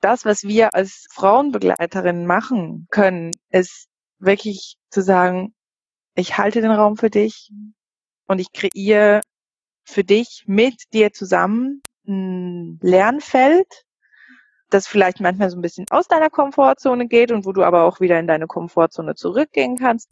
[0.02, 3.88] das, was wir als Frauenbegleiterinnen machen können, ist
[4.20, 5.54] wirklich zu sagen,
[6.16, 7.52] ich halte den Raum für dich
[8.28, 9.22] und ich kreiere
[9.84, 13.86] für dich mit dir zusammen ein Lernfeld,
[14.70, 18.00] das vielleicht manchmal so ein bisschen aus deiner Komfortzone geht und wo du aber auch
[18.00, 20.12] wieder in deine Komfortzone zurückgehen kannst.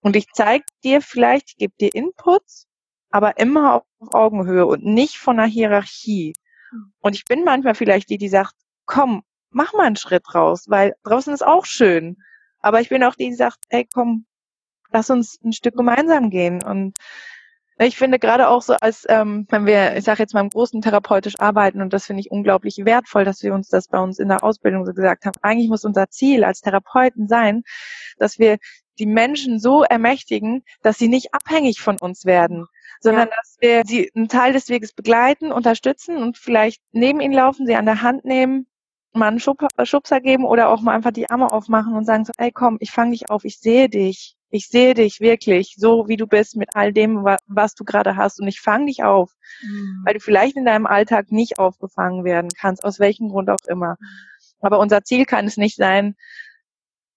[0.00, 2.66] Und ich zeige dir vielleicht, ich gebe dir Inputs
[3.10, 6.34] aber immer auf Augenhöhe und nicht von einer Hierarchie.
[6.70, 6.92] Hm.
[7.00, 8.54] Und ich bin manchmal vielleicht die, die sagt,
[8.86, 12.16] komm, mach mal einen Schritt raus, weil draußen ist auch schön.
[12.60, 14.26] Aber ich bin auch die, die sagt, ey, komm,
[14.90, 16.62] lass uns ein Stück gemeinsam gehen.
[16.62, 16.98] Und
[17.78, 20.82] ich finde gerade auch so, als ähm, wenn wir, ich sage jetzt mal im Großen
[20.82, 24.28] therapeutisch arbeiten, und das finde ich unglaublich wertvoll, dass wir uns das bei uns in
[24.28, 27.62] der Ausbildung so gesagt haben, eigentlich muss unser Ziel als Therapeuten sein,
[28.18, 28.58] dass wir
[28.98, 32.66] die Menschen so ermächtigen, dass sie nicht abhängig von uns werden,
[33.00, 33.34] sondern ja.
[33.36, 37.74] dass wir sie einen Teil des Weges begleiten, unterstützen und vielleicht neben ihnen laufen, sie
[37.74, 38.66] an der Hand nehmen,
[39.12, 42.24] mal einen Schub, äh, Schubser geben oder auch mal einfach die Arme aufmachen und sagen
[42.24, 44.36] so, ey komm, ich fange dich auf, ich sehe dich.
[44.52, 48.40] Ich sehe dich wirklich so, wie du bist, mit all dem, was du gerade hast.
[48.40, 49.30] Und ich fange dich auf,
[49.62, 50.02] mhm.
[50.04, 53.96] weil du vielleicht in deinem Alltag nicht aufgefangen werden kannst, aus welchem Grund auch immer.
[54.00, 54.06] Mhm.
[54.60, 56.16] Aber unser Ziel kann es nicht sein,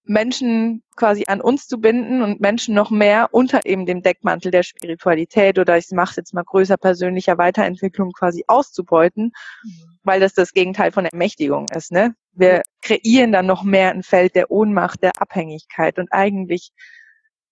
[0.06, 4.62] Menschen quasi an uns zu binden und Menschen noch mehr unter eben dem Deckmantel der
[4.62, 9.98] Spiritualität oder ich mache jetzt mal größer persönlicher Weiterentwicklung quasi auszubeuten, mhm.
[10.02, 11.90] weil das das Gegenteil von Ermächtigung ist.
[11.90, 12.14] Ne?
[12.32, 16.72] Wir kreieren dann noch mehr ein Feld der Ohnmacht, der Abhängigkeit und eigentlich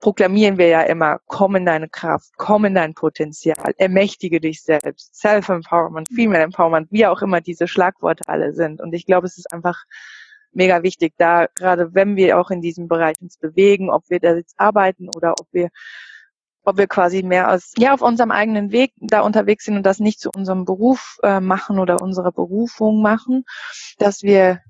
[0.03, 5.15] proklamieren wir ja immer, komm in deine Kraft, komm in dein Potenzial, ermächtige dich selbst,
[5.15, 8.81] Self-Empowerment, Female Empowerment, wie auch immer diese Schlagworte alle sind.
[8.81, 9.85] Und ich glaube, es ist einfach
[10.53, 14.35] mega wichtig, da gerade wenn wir auch in diesem Bereich uns bewegen, ob wir da
[14.35, 15.71] jetzt arbeiten oder ob wir
[16.65, 19.99] ob wir quasi mehr als ja auf unserem eigenen Weg da unterwegs sind und das
[19.99, 23.45] nicht zu unserem Beruf äh, machen oder unserer Berufung machen,
[23.99, 24.61] dass wir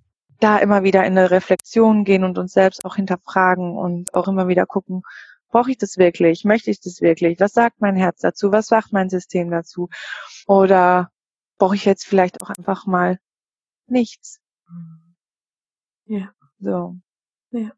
[0.41, 4.49] da immer wieder in eine Reflexion gehen und uns selbst auch hinterfragen und auch immer
[4.49, 5.03] wieder gucken,
[5.51, 6.45] brauche ich das wirklich?
[6.45, 7.39] Möchte ich das wirklich?
[7.39, 8.51] Was sagt mein Herz dazu?
[8.51, 9.89] Was sagt mein System dazu?
[10.47, 11.11] Oder
[11.59, 13.19] brauche ich jetzt vielleicht auch einfach mal
[13.87, 14.41] nichts?
[16.07, 16.31] Ja.
[16.59, 16.97] So.
[17.51, 17.71] Ja.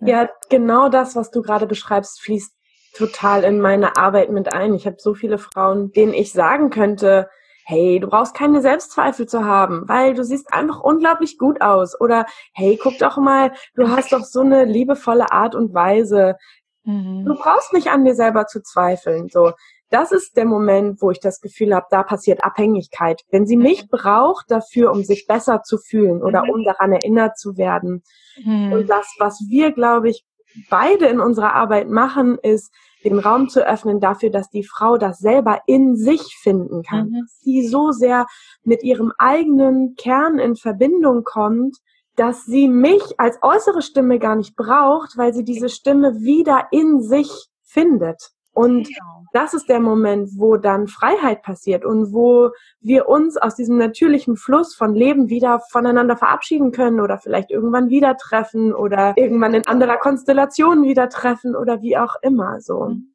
[0.00, 2.54] Ja, genau das, was du gerade beschreibst, fließt
[2.94, 4.74] total in meine Arbeit mit ein.
[4.74, 7.28] Ich habe so viele Frauen, denen ich sagen könnte,
[7.64, 12.00] hey, du brauchst keine Selbstzweifel zu haben, weil du siehst einfach unglaublich gut aus.
[12.00, 16.36] Oder hey, guck doch mal, du hast doch so eine liebevolle Art und Weise.
[16.84, 17.26] Mhm.
[17.26, 19.28] Du brauchst nicht an dir selber zu zweifeln.
[19.28, 19.52] So,
[19.90, 23.22] das ist der Moment, wo ich das Gefühl habe, da passiert Abhängigkeit.
[23.30, 23.88] Wenn sie mich mhm.
[23.90, 26.50] braucht dafür, um sich besser zu fühlen oder mhm.
[26.50, 28.02] um daran erinnert zu werden.
[28.44, 28.72] Mhm.
[28.72, 30.24] Und das, was wir, glaube ich,
[30.70, 32.72] beide in unserer Arbeit machen, ist,
[33.04, 37.10] den Raum zu öffnen dafür, dass die Frau das selber in sich finden kann.
[37.10, 37.26] Mhm.
[37.40, 38.26] Sie so sehr
[38.64, 41.76] mit ihrem eigenen Kern in Verbindung kommt,
[42.16, 47.00] dass sie mich als äußere Stimme gar nicht braucht, weil sie diese Stimme wieder in
[47.00, 47.30] sich
[47.62, 48.32] findet.
[48.58, 49.24] Und genau.
[49.32, 54.36] das ist der Moment, wo dann Freiheit passiert und wo wir uns aus diesem natürlichen
[54.36, 59.64] Fluss von Leben wieder voneinander verabschieden können oder vielleicht irgendwann wieder treffen oder irgendwann in
[59.68, 62.86] anderer Konstellation wieder treffen oder wie auch immer so.
[62.86, 63.14] Mhm.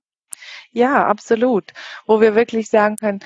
[0.71, 1.73] Ja, absolut.
[2.07, 3.19] Wo wir wirklich sagen können,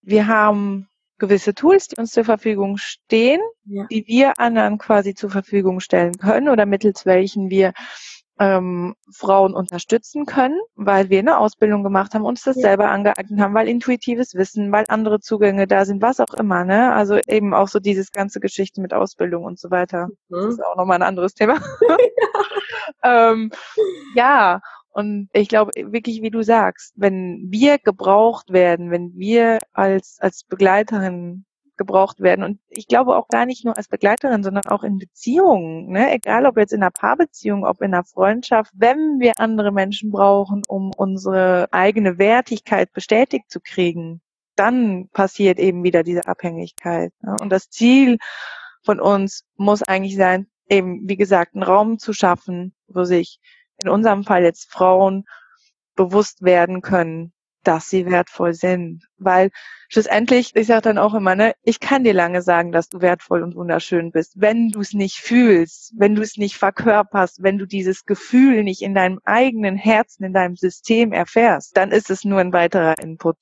[0.00, 3.84] wir haben gewisse Tools, die uns zur Verfügung stehen, ja.
[3.90, 7.74] die wir anderen quasi zur Verfügung stellen können oder mittels welchen wir
[8.38, 12.62] ähm, Frauen unterstützen können, weil wir eine Ausbildung gemacht haben, uns das ja.
[12.62, 16.92] selber angeeignet haben, weil intuitives Wissen, weil andere Zugänge da sind, was auch immer, ne?
[16.92, 20.08] Also eben auch so dieses ganze Geschichte mit Ausbildung und so weiter.
[20.28, 20.36] Mhm.
[20.36, 21.60] Das ist auch nochmal ein anderes Thema.
[21.88, 21.96] ja.
[23.32, 23.50] ähm,
[24.14, 30.18] ja, und ich glaube wirklich, wie du sagst, wenn wir gebraucht werden, wenn wir als,
[30.20, 31.44] als Begleiterin
[31.76, 32.44] gebraucht werden.
[32.44, 35.90] Und ich glaube auch gar nicht nur als Begleiterin, sondern auch in Beziehungen.
[35.90, 36.12] Ne?
[36.12, 40.62] Egal ob jetzt in einer Paarbeziehung, ob in einer Freundschaft, wenn wir andere Menschen brauchen,
[40.68, 44.20] um unsere eigene Wertigkeit bestätigt zu kriegen,
[44.56, 47.12] dann passiert eben wieder diese Abhängigkeit.
[47.20, 47.36] Ne?
[47.40, 48.18] Und das Ziel
[48.84, 53.40] von uns muss eigentlich sein, eben, wie gesagt, einen Raum zu schaffen, wo sich
[53.78, 55.24] in unserem Fall jetzt Frauen
[55.96, 57.33] bewusst werden können,
[57.64, 59.04] dass sie wertvoll sind.
[59.18, 59.50] Weil
[59.88, 63.42] schlussendlich, ich sage dann auch immer, ne, ich kann dir lange sagen, dass du wertvoll
[63.42, 64.34] und wunderschön bist.
[64.36, 68.82] Wenn du es nicht fühlst, wenn du es nicht verkörperst, wenn du dieses Gefühl nicht
[68.82, 73.36] in deinem eigenen Herzen, in deinem System erfährst, dann ist es nur ein weiterer Input.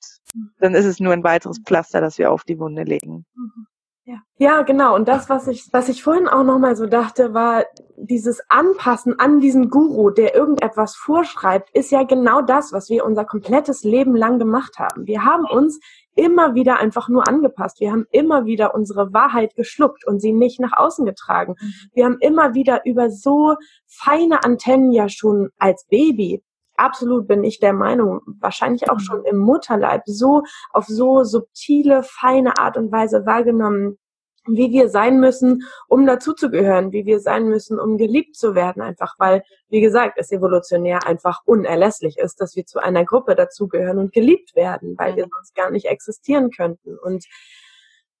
[0.59, 3.25] Dann ist es nur ein weiteres Pflaster, das wir auf die Wunde legen.
[3.35, 3.67] Mhm.
[4.05, 4.17] Ja.
[4.37, 4.95] ja, genau.
[4.95, 7.63] Und das, was ich, was ich vorhin auch nochmal so dachte, war
[7.95, 13.23] dieses Anpassen an diesen Guru, der irgendetwas vorschreibt, ist ja genau das, was wir unser
[13.23, 15.07] komplettes Leben lang gemacht haben.
[15.07, 15.79] Wir haben uns
[16.15, 17.79] immer wieder einfach nur angepasst.
[17.79, 21.55] Wir haben immer wieder unsere Wahrheit geschluckt und sie nicht nach außen getragen.
[21.59, 21.73] Mhm.
[21.93, 23.55] Wir haben immer wieder über so
[23.87, 26.43] feine Antennen ja schon als Baby
[26.75, 28.99] absolut bin ich der Meinung, wahrscheinlich auch mhm.
[28.99, 33.97] schon im Mutterleib, so auf so subtile, feine Art und Weise wahrgenommen,
[34.45, 39.15] wie wir sein müssen, um dazuzugehören, wie wir sein müssen, um geliebt zu werden, einfach
[39.17, 44.11] weil, wie gesagt, es evolutionär einfach unerlässlich ist, dass wir zu einer Gruppe dazugehören und
[44.11, 46.97] geliebt werden, weil wir sonst gar nicht existieren könnten.
[46.97, 47.25] Und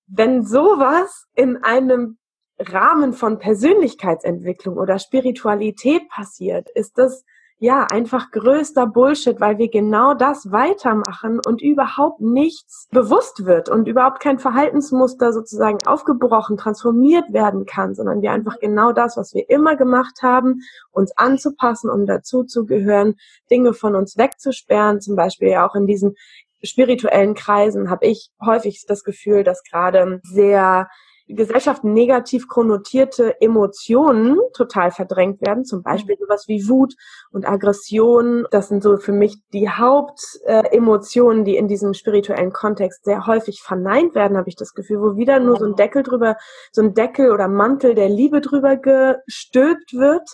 [0.07, 2.17] wenn sowas in einem
[2.59, 7.25] Rahmen von Persönlichkeitsentwicklung oder Spiritualität passiert, ist das
[7.63, 13.87] ja, einfach größter Bullshit, weil wir genau das weitermachen und überhaupt nichts bewusst wird und
[13.87, 19.49] überhaupt kein Verhaltensmuster sozusagen aufgebrochen, transformiert werden kann, sondern wir einfach genau das, was wir
[19.49, 20.59] immer gemacht haben,
[20.91, 23.15] uns anzupassen, um dazu zu gehören,
[23.49, 26.15] Dinge von uns wegzusperren, zum Beispiel ja auch in diesen
[26.63, 30.89] spirituellen Kreisen habe ich häufig das Gefühl, dass gerade sehr
[31.27, 36.25] Gesellschaft negativ konnotierte Emotionen total verdrängt werden, zum Beispiel mhm.
[36.25, 36.95] sowas wie Wut
[37.31, 38.45] und Aggression.
[38.51, 44.15] Das sind so für mich die Hauptemotionen, die in diesem spirituellen Kontext sehr häufig verneint
[44.15, 46.35] werden, habe ich das Gefühl, wo wieder nur so ein Deckel drüber,
[46.71, 50.29] so ein Deckel oder Mantel der Liebe drüber gestülpt wird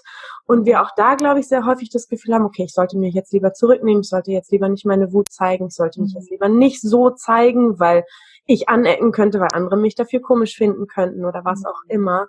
[0.46, 3.14] und wir auch da, glaube ich, sehr häufig das Gefühl haben, okay, ich sollte mich
[3.14, 6.20] jetzt lieber zurücknehmen, ich sollte jetzt lieber nicht meine Wut zeigen, ich sollte mich mhm.
[6.20, 8.04] jetzt lieber nicht so zeigen, weil
[8.50, 11.90] ich anecken könnte, weil andere mich dafür komisch finden könnten oder was auch mhm.
[11.90, 12.28] immer.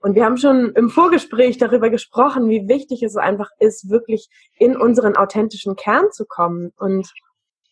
[0.00, 4.28] Und wir haben schon im Vorgespräch darüber gesprochen, wie wichtig es einfach ist, wirklich
[4.58, 7.12] in unseren authentischen Kern zu kommen und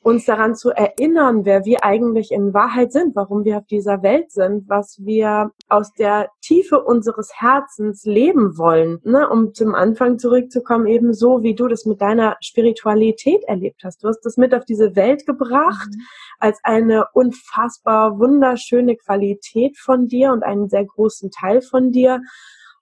[0.06, 4.30] uns daran zu erinnern, wer wir eigentlich in Wahrheit sind, warum wir auf dieser Welt
[4.30, 9.28] sind, was wir aus der Tiefe unseres Herzens leben wollen, ne?
[9.28, 14.04] um zum Anfang zurückzukommen, eben so, wie du das mit deiner Spiritualität erlebt hast.
[14.04, 16.02] Du hast das mit auf diese Welt gebracht mhm.
[16.38, 22.20] als eine unfassbar wunderschöne Qualität von dir und einen sehr großen Teil von dir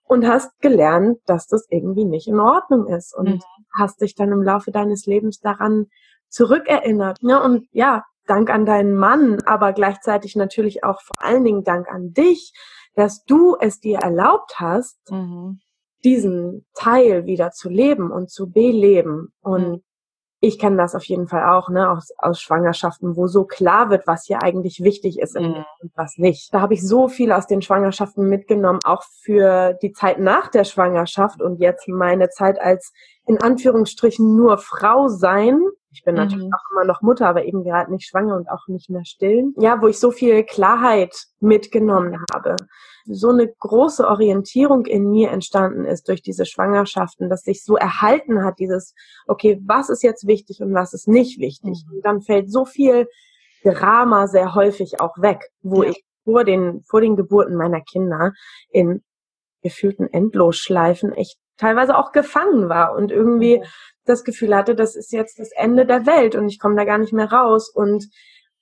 [0.03, 3.41] und hast gelernt, dass das irgendwie nicht in Ordnung ist und mhm.
[3.75, 5.87] hast dich dann im Laufe deines Lebens daran
[6.29, 7.23] zurückerinnert.
[7.23, 7.41] Ne?
[7.41, 12.13] Und ja, Dank an deinen Mann, aber gleichzeitig natürlich auch vor allen Dingen Dank an
[12.13, 12.53] dich,
[12.95, 15.59] dass du es dir erlaubt hast, mhm.
[16.03, 19.31] diesen Teil wieder zu leben und zu beleben.
[19.41, 19.81] Und mhm
[20.45, 24.05] ich kenne das auf jeden Fall auch, ne, aus, aus Schwangerschaften, wo so klar wird,
[24.05, 25.65] was hier eigentlich wichtig ist mhm.
[25.81, 26.53] und was nicht.
[26.53, 30.63] Da habe ich so viel aus den Schwangerschaften mitgenommen, auch für die Zeit nach der
[30.63, 32.93] Schwangerschaft und jetzt meine Zeit als
[33.25, 35.59] in Anführungsstrichen nur Frau sein.
[35.95, 36.21] Ich bin mhm.
[36.21, 39.53] natürlich auch immer noch Mutter, aber eben gerade nicht schwanger und auch nicht mehr stillen.
[39.57, 42.55] Ja, wo ich so viel Klarheit mitgenommen habe
[43.07, 48.43] so eine große Orientierung in mir entstanden ist durch diese Schwangerschaften, dass sich so erhalten
[48.43, 48.93] hat, dieses,
[49.27, 51.85] okay, was ist jetzt wichtig und was ist nicht wichtig.
[51.87, 51.97] Mhm.
[51.97, 53.07] Und dann fällt so viel
[53.63, 55.89] Drama sehr häufig auch weg, wo ja.
[55.91, 58.33] ich vor den, vor den Geburten meiner Kinder
[58.69, 59.03] in
[59.61, 63.63] gefühlten Endlosschleifen echt teilweise auch gefangen war und irgendwie.
[64.05, 66.97] Das Gefühl hatte, das ist jetzt das Ende der Welt und ich komme da gar
[66.97, 68.07] nicht mehr raus und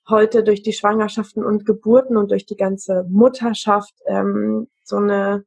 [0.08, 5.44] heute durch die Schwangerschaften und Geburten und durch die ganze Mutterschaft ähm, so eine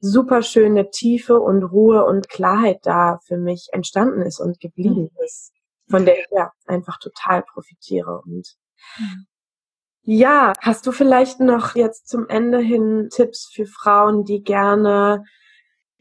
[0.00, 5.24] super schöne Tiefe und Ruhe und Klarheit da für mich entstanden ist und geblieben mhm.
[5.24, 5.52] ist,
[5.88, 8.56] von der ich ja einfach total profitiere und
[8.98, 9.26] mhm.
[10.02, 15.24] ja, hast du vielleicht noch jetzt zum Ende hin Tipps für Frauen, die gerne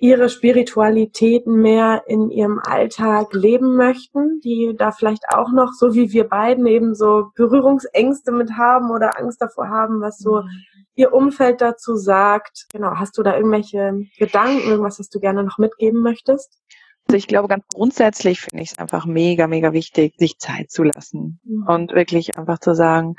[0.03, 6.11] ihre Spiritualitäten mehr in ihrem Alltag leben möchten, die da vielleicht auch noch, so wie
[6.11, 10.49] wir beiden, eben so Berührungsängste mit haben oder Angst davor haben, was so mhm.
[10.95, 12.65] ihr Umfeld dazu sagt.
[12.73, 16.59] Genau, hast du da irgendwelche Gedanken, irgendwas, was du gerne noch mitgeben möchtest?
[17.07, 20.83] Also ich glaube, ganz grundsätzlich finde ich es einfach mega, mega wichtig, sich Zeit zu
[20.83, 21.65] lassen mhm.
[21.65, 23.15] und wirklich einfach zu sagen,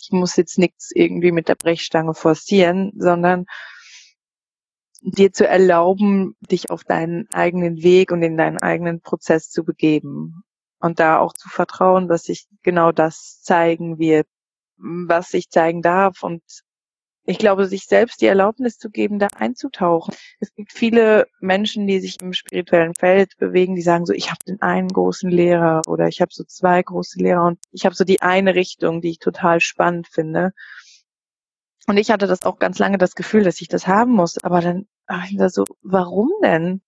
[0.00, 3.44] ich muss jetzt nichts irgendwie mit der Brechstange forcieren, sondern
[5.02, 10.44] dir zu erlauben, dich auf deinen eigenen Weg und in deinen eigenen Prozess zu begeben
[10.80, 14.26] und da auch zu vertrauen, dass sich genau das zeigen wird,
[14.76, 16.42] was sich zeigen darf und
[17.24, 20.12] ich glaube, sich selbst die Erlaubnis zu geben, da einzutauchen.
[20.40, 24.40] Es gibt viele Menschen, die sich im spirituellen Feld bewegen, die sagen so, ich habe
[24.46, 28.02] den einen großen Lehrer oder ich habe so zwei große Lehrer und ich habe so
[28.02, 30.52] die eine Richtung, die ich total spannend finde.
[31.86, 34.42] Und ich hatte das auch ganz lange das Gefühl, dass ich das haben muss.
[34.42, 36.82] Aber dann war ich da so, warum denn?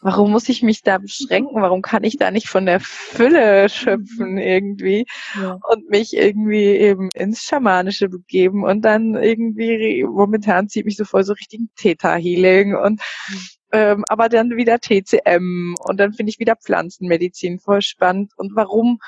[0.00, 1.60] Warum muss ich mich da beschränken?
[1.60, 5.58] Warum kann ich da nicht von der Fülle schöpfen irgendwie ja.
[5.68, 11.24] und mich irgendwie eben ins Schamanische begeben und dann irgendwie, momentan zieht mich so voll
[11.24, 13.38] so richtigen Theta-Healing und mhm.
[13.72, 19.00] ähm, aber dann wieder TCM und dann finde ich wieder Pflanzenmedizin voll spannend und warum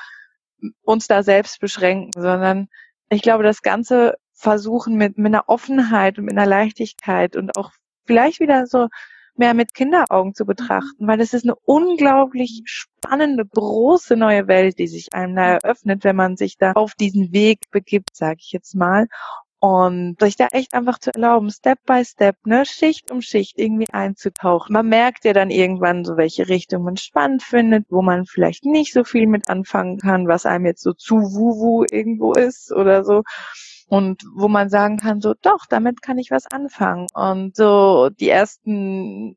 [0.81, 2.67] uns da selbst beschränken, sondern
[3.09, 7.71] ich glaube, das Ganze versuchen mit, mit einer Offenheit und mit einer Leichtigkeit und auch
[8.05, 8.87] vielleicht wieder so
[9.35, 14.87] mehr mit Kinderaugen zu betrachten, weil es ist eine unglaublich spannende, große neue Welt, die
[14.87, 18.75] sich einem da eröffnet, wenn man sich da auf diesen Weg begibt, sage ich jetzt
[18.75, 19.07] mal.
[19.63, 23.91] Und sich da echt einfach zu erlauben, Step by Step, ne, Schicht um Schicht irgendwie
[23.91, 24.73] einzutauchen.
[24.73, 28.91] Man merkt ja dann irgendwann so, welche Richtung man spannend findet, wo man vielleicht nicht
[28.91, 33.21] so viel mit anfangen kann, was einem jetzt so zu wuwu irgendwo ist oder so
[33.91, 37.07] und wo man sagen kann, so doch, damit kann ich was anfangen.
[37.13, 39.35] Und so die ersten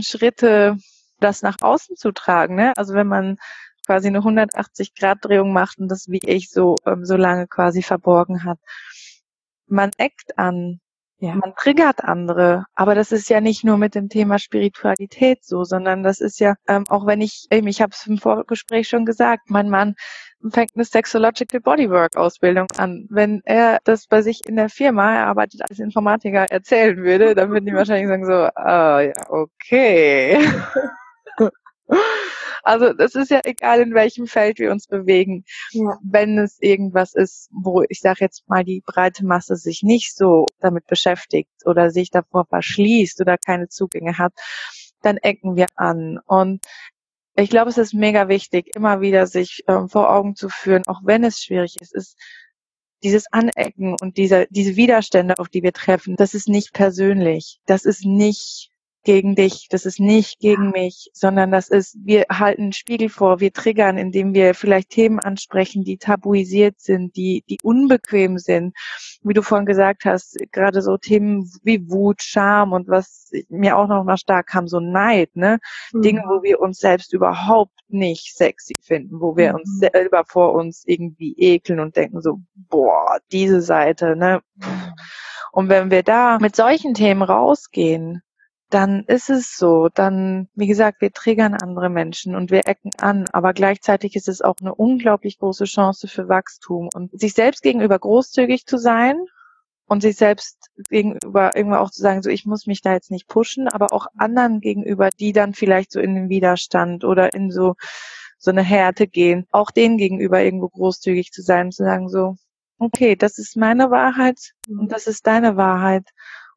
[0.00, 0.76] Schritte,
[1.20, 2.74] das nach außen zu tragen, ne?
[2.76, 3.38] Also wenn man
[3.86, 7.82] quasi eine 180 Grad Drehung macht und das wie ich so ähm, so lange quasi
[7.82, 8.58] verborgen hat.
[9.68, 10.80] Man eckt an,
[11.20, 11.34] ja.
[11.34, 16.04] Man triggert andere, aber das ist ja nicht nur mit dem Thema Spiritualität so, sondern
[16.04, 19.50] das ist ja, ähm, auch wenn ich, eben, ich habe es im Vorgespräch schon gesagt,
[19.50, 19.96] mein Mann
[20.52, 23.08] fängt eine Sexological Bodywork Ausbildung an.
[23.10, 27.50] Wenn er das bei sich in der Firma, er arbeitet als Informatiker, erzählen würde, dann
[27.50, 30.38] würden die wahrscheinlich sagen so, ah ja, okay.
[32.62, 35.44] Also das ist ja egal, in welchem Feld wir uns bewegen.
[35.72, 35.98] Ja.
[36.02, 40.46] Wenn es irgendwas ist, wo ich sage jetzt mal, die breite Masse sich nicht so
[40.60, 44.32] damit beschäftigt oder sich davor verschließt oder keine Zugänge hat,
[45.02, 46.18] dann ecken wir an.
[46.26, 46.64] Und
[47.36, 51.00] ich glaube, es ist mega wichtig, immer wieder sich ähm, vor Augen zu führen, auch
[51.04, 52.16] wenn es schwierig ist, ist
[53.02, 57.60] dieses Anecken und diese, diese Widerstände, auf die wir treffen, das ist nicht persönlich.
[57.66, 58.70] Das ist nicht
[59.04, 63.40] gegen dich, das ist nicht gegen mich, sondern das ist, wir halten einen Spiegel vor,
[63.40, 68.74] wir triggern, indem wir vielleicht Themen ansprechen, die tabuisiert sind, die, die unbequem sind.
[69.22, 73.88] Wie du vorhin gesagt hast, gerade so Themen wie Wut, Scham und was mir auch
[73.88, 75.58] noch mal stark kam, so Neid, ne?
[75.92, 76.02] Mhm.
[76.02, 79.60] Dinge, wo wir uns selbst überhaupt nicht sexy finden, wo wir mhm.
[79.60, 84.42] uns selber vor uns irgendwie ekeln und denken so, boah, diese Seite, ne?
[85.52, 88.22] Und wenn wir da mit solchen Themen rausgehen,
[88.70, 89.88] dann ist es so.
[89.88, 94.42] Dann, wie gesagt, wir triggern andere Menschen und wir ecken an, aber gleichzeitig ist es
[94.42, 99.16] auch eine unglaublich große Chance für Wachstum und sich selbst gegenüber großzügig zu sein
[99.86, 103.26] und sich selbst gegenüber irgendwann auch zu sagen, so ich muss mich da jetzt nicht
[103.26, 107.74] pushen, aber auch anderen gegenüber, die dann vielleicht so in den Widerstand oder in so
[108.38, 112.36] so eine Härte gehen, auch denen gegenüber irgendwo großzügig zu sein, zu sagen so,
[112.78, 116.08] okay, das ist meine Wahrheit und das ist deine Wahrheit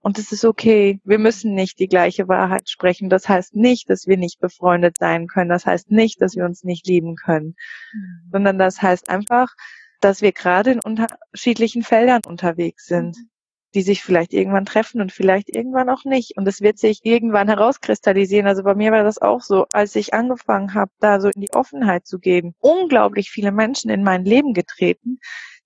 [0.02, 1.00] und es ist okay.
[1.04, 3.10] Wir müssen nicht die gleiche Wahrheit sprechen.
[3.10, 5.50] Das heißt nicht, dass wir nicht befreundet sein können.
[5.50, 7.56] Das heißt nicht, dass wir uns nicht lieben können.
[7.94, 8.30] Mhm.
[8.32, 9.54] Sondern das heißt einfach,
[10.00, 13.30] dass wir gerade in unterschiedlichen Feldern unterwegs sind, mhm.
[13.76, 16.36] die sich vielleicht irgendwann treffen und vielleicht irgendwann auch nicht.
[16.36, 18.48] Und es wird sich irgendwann herauskristallisieren.
[18.48, 21.54] Also bei mir war das auch so, als ich angefangen habe, da so in die
[21.54, 25.20] Offenheit zu gehen, unglaublich viele Menschen in mein Leben getreten,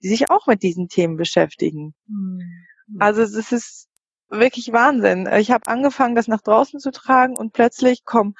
[0.04, 1.96] die sich auch mit diesen Themen beschäftigen.
[2.08, 2.42] Mhm.
[3.00, 3.85] Also es ist
[4.30, 5.30] wirklich Wahnsinn.
[5.38, 8.36] Ich habe angefangen, das nach draußen zu tragen und plötzlich kommen,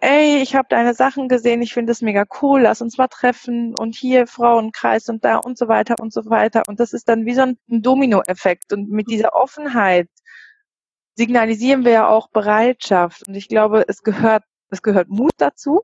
[0.00, 3.74] ey, ich habe deine Sachen gesehen, ich finde es mega cool, lass uns mal treffen
[3.74, 6.62] und hier Frauenkreis und da und so weiter und so weiter.
[6.68, 8.72] Und das ist dann wie so ein Dominoeffekt.
[8.72, 10.08] Und mit dieser Offenheit
[11.16, 13.26] signalisieren wir ja auch Bereitschaft.
[13.26, 15.82] Und ich glaube, es gehört, es gehört Mut dazu,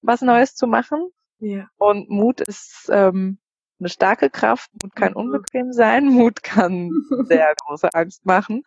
[0.00, 1.10] was Neues zu machen.
[1.40, 1.68] Ja.
[1.76, 3.38] Und Mut ist ähm,
[3.80, 4.70] eine starke Kraft.
[4.82, 5.16] Mut kann mhm.
[5.16, 6.06] unbequem sein.
[6.06, 6.90] Mut kann
[7.24, 8.62] sehr große Angst machen.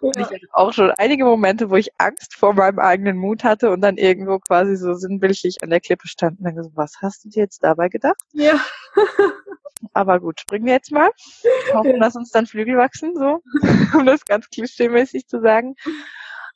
[0.00, 3.70] Und ich hatte auch schon einige Momente, wo ich Angst vor meinem eigenen Mut hatte
[3.70, 7.24] und dann irgendwo quasi so sinnbildlich an der Klippe stand und dann gesagt, was hast
[7.24, 8.20] du dir jetzt dabei gedacht?
[8.32, 8.60] Ja.
[9.94, 11.10] Aber gut, springen wir jetzt mal.
[11.72, 13.42] Hoffen, dass uns dann Flügel wachsen, so,
[13.98, 15.74] um das ganz klischeemäßig zu sagen.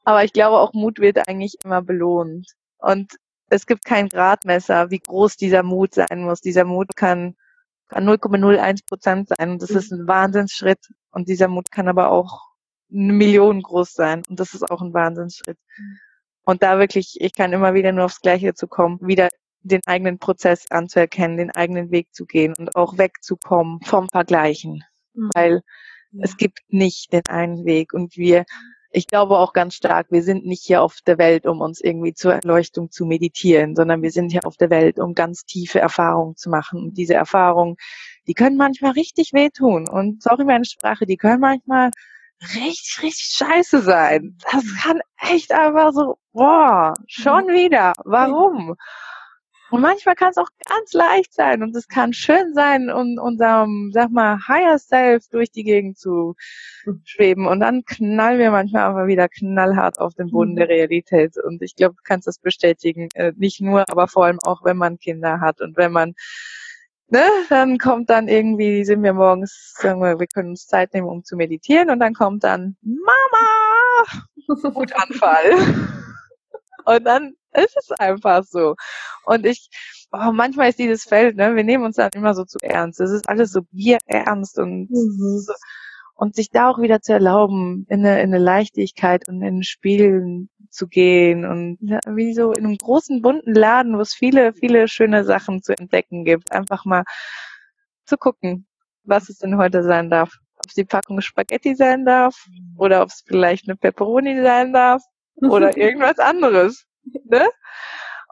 [0.05, 2.47] Aber ich glaube, auch Mut wird eigentlich immer belohnt.
[2.79, 3.17] Und
[3.49, 6.41] es gibt kein Gradmesser, wie groß dieser Mut sein muss.
[6.41, 7.37] Dieser Mut kann
[7.89, 9.77] kann 0,01 Prozent sein und das mhm.
[9.77, 10.81] ist ein Wahnsinnsschritt
[11.11, 12.43] und dieser Mut kann aber auch
[12.93, 15.59] eine Million groß sein und das ist auch ein Wahnsinnsschritt.
[16.45, 19.29] Und da wirklich, ich kann immer wieder nur aufs Gleiche zu kommen, wieder
[19.63, 24.85] den eigenen Prozess anzuerkennen, den eigenen Weg zu gehen und auch wegzukommen vom Vergleichen.
[25.15, 25.31] Mhm.
[25.35, 25.63] Weil
[26.21, 28.45] es gibt nicht den einen Weg und wir,
[28.97, 32.15] ich glaube auch ganz stark, wir sind nicht hier auf der Welt, um uns irgendwie
[32.15, 36.35] zur Erleuchtung zu meditieren, sondern wir sind hier auf der Welt, um ganz tiefe Erfahrungen
[36.37, 36.83] zu machen.
[36.83, 37.77] Und diese Erfahrungen,
[38.27, 39.87] die können manchmal richtig wehtun.
[39.87, 41.91] Und sorry meine Sprache, die können manchmal
[42.55, 44.39] richtig, richtig scheiße sein.
[44.51, 47.93] Das kann echt einfach so, boah, schon wieder.
[48.03, 48.77] Warum?
[49.71, 53.91] Und manchmal kann es auch ganz leicht sein und es kann schön sein, um unserem,
[53.93, 56.35] sag mal, Higher Self durch die Gegend zu
[57.05, 57.47] schweben.
[57.47, 60.73] Und dann knallen wir manchmal aber wieder knallhart auf den Boden der mhm.
[60.73, 61.35] Realität.
[61.43, 63.09] Und ich glaube, du kannst das bestätigen.
[63.15, 66.15] Äh, nicht nur, aber vor allem auch, wenn man Kinder hat und wenn man
[67.09, 71.09] ne, dann kommt dann irgendwie, sind wir morgens, sagen wir, wir können uns Zeit nehmen,
[71.09, 74.25] um zu meditieren und dann kommt dann Mama!
[74.75, 75.96] Wutanfall.
[76.87, 78.75] Und dann ist es einfach so.
[79.25, 79.69] Und ich,
[80.13, 83.01] oh, manchmal ist dieses Feld, ne, wir nehmen uns dann immer so zu ernst.
[83.01, 85.47] Es ist alles so bierernst und mhm.
[86.15, 90.49] und sich da auch wieder zu erlauben, in eine, in eine Leichtigkeit und in Spielen
[90.71, 94.89] zu gehen und ja, wie so in einem großen bunten Laden, wo es viele, viele
[94.89, 97.05] schöne Sachen zu entdecken gibt, einfach mal
[98.05, 98.67] zu gucken,
[99.05, 100.33] was es denn heute sein darf.
[100.59, 102.35] Ob es die Packung Spaghetti sein darf
[102.77, 105.03] oder ob es vielleicht eine Pepperoni sein darf
[105.41, 106.85] oder irgendwas anderes.
[107.25, 107.49] Ne?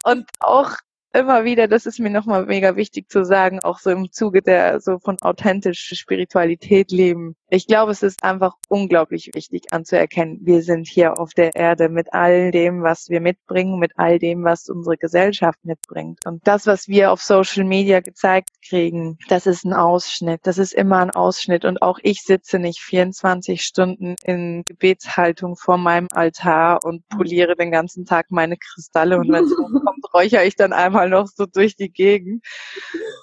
[0.04, 0.76] Und auch
[1.12, 4.80] immer wieder, das ist mir nochmal mega wichtig zu sagen, auch so im Zuge der
[4.80, 7.36] so von authentischer Spiritualität leben.
[7.48, 12.12] Ich glaube, es ist einfach unglaublich wichtig anzuerkennen, wir sind hier auf der Erde mit
[12.12, 16.24] all dem, was wir mitbringen, mit all dem, was unsere Gesellschaft mitbringt.
[16.26, 20.40] Und das, was wir auf Social Media gezeigt kriegen, das ist ein Ausschnitt.
[20.44, 21.64] Das ist immer ein Ausschnitt.
[21.64, 27.70] Und auch ich sitze nicht 24 Stunden in Gebetshaltung vor meinem Altar und poliere den
[27.70, 29.18] ganzen Tag meine Kristalle.
[29.18, 32.44] Und wenn es kommt, räuchere ich dann einmal mal noch so durch die Gegend,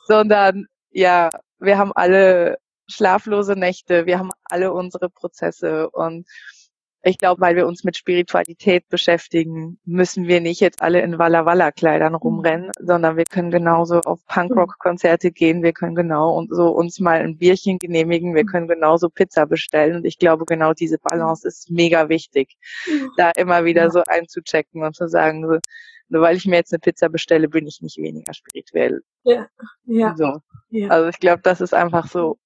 [0.08, 2.58] sondern ja, wir haben alle
[2.92, 6.28] schlaflose Nächte, wir haben alle unsere Prozesse und
[7.04, 11.46] ich glaube, weil wir uns mit Spiritualität beschäftigen, müssen wir nicht jetzt alle in Walla
[11.46, 12.86] Walla Kleidern rumrennen, mhm.
[12.86, 17.20] sondern wir können genauso auf Punkrock Konzerte gehen, wir können genau und so uns mal
[17.22, 18.48] ein Bierchen genehmigen, wir mhm.
[18.48, 22.56] können genauso Pizza bestellen und ich glaube, genau diese Balance ist mega wichtig,
[23.18, 25.58] da immer wieder so einzuchecken und zu sagen, so,
[26.10, 29.02] nur weil ich mir jetzt eine Pizza bestelle, bin ich nicht weniger spirituell.
[29.24, 29.48] Ja,
[29.86, 30.14] ja.
[30.16, 30.40] So.
[30.70, 30.90] ja.
[30.90, 32.38] Also ich glaube, das ist einfach so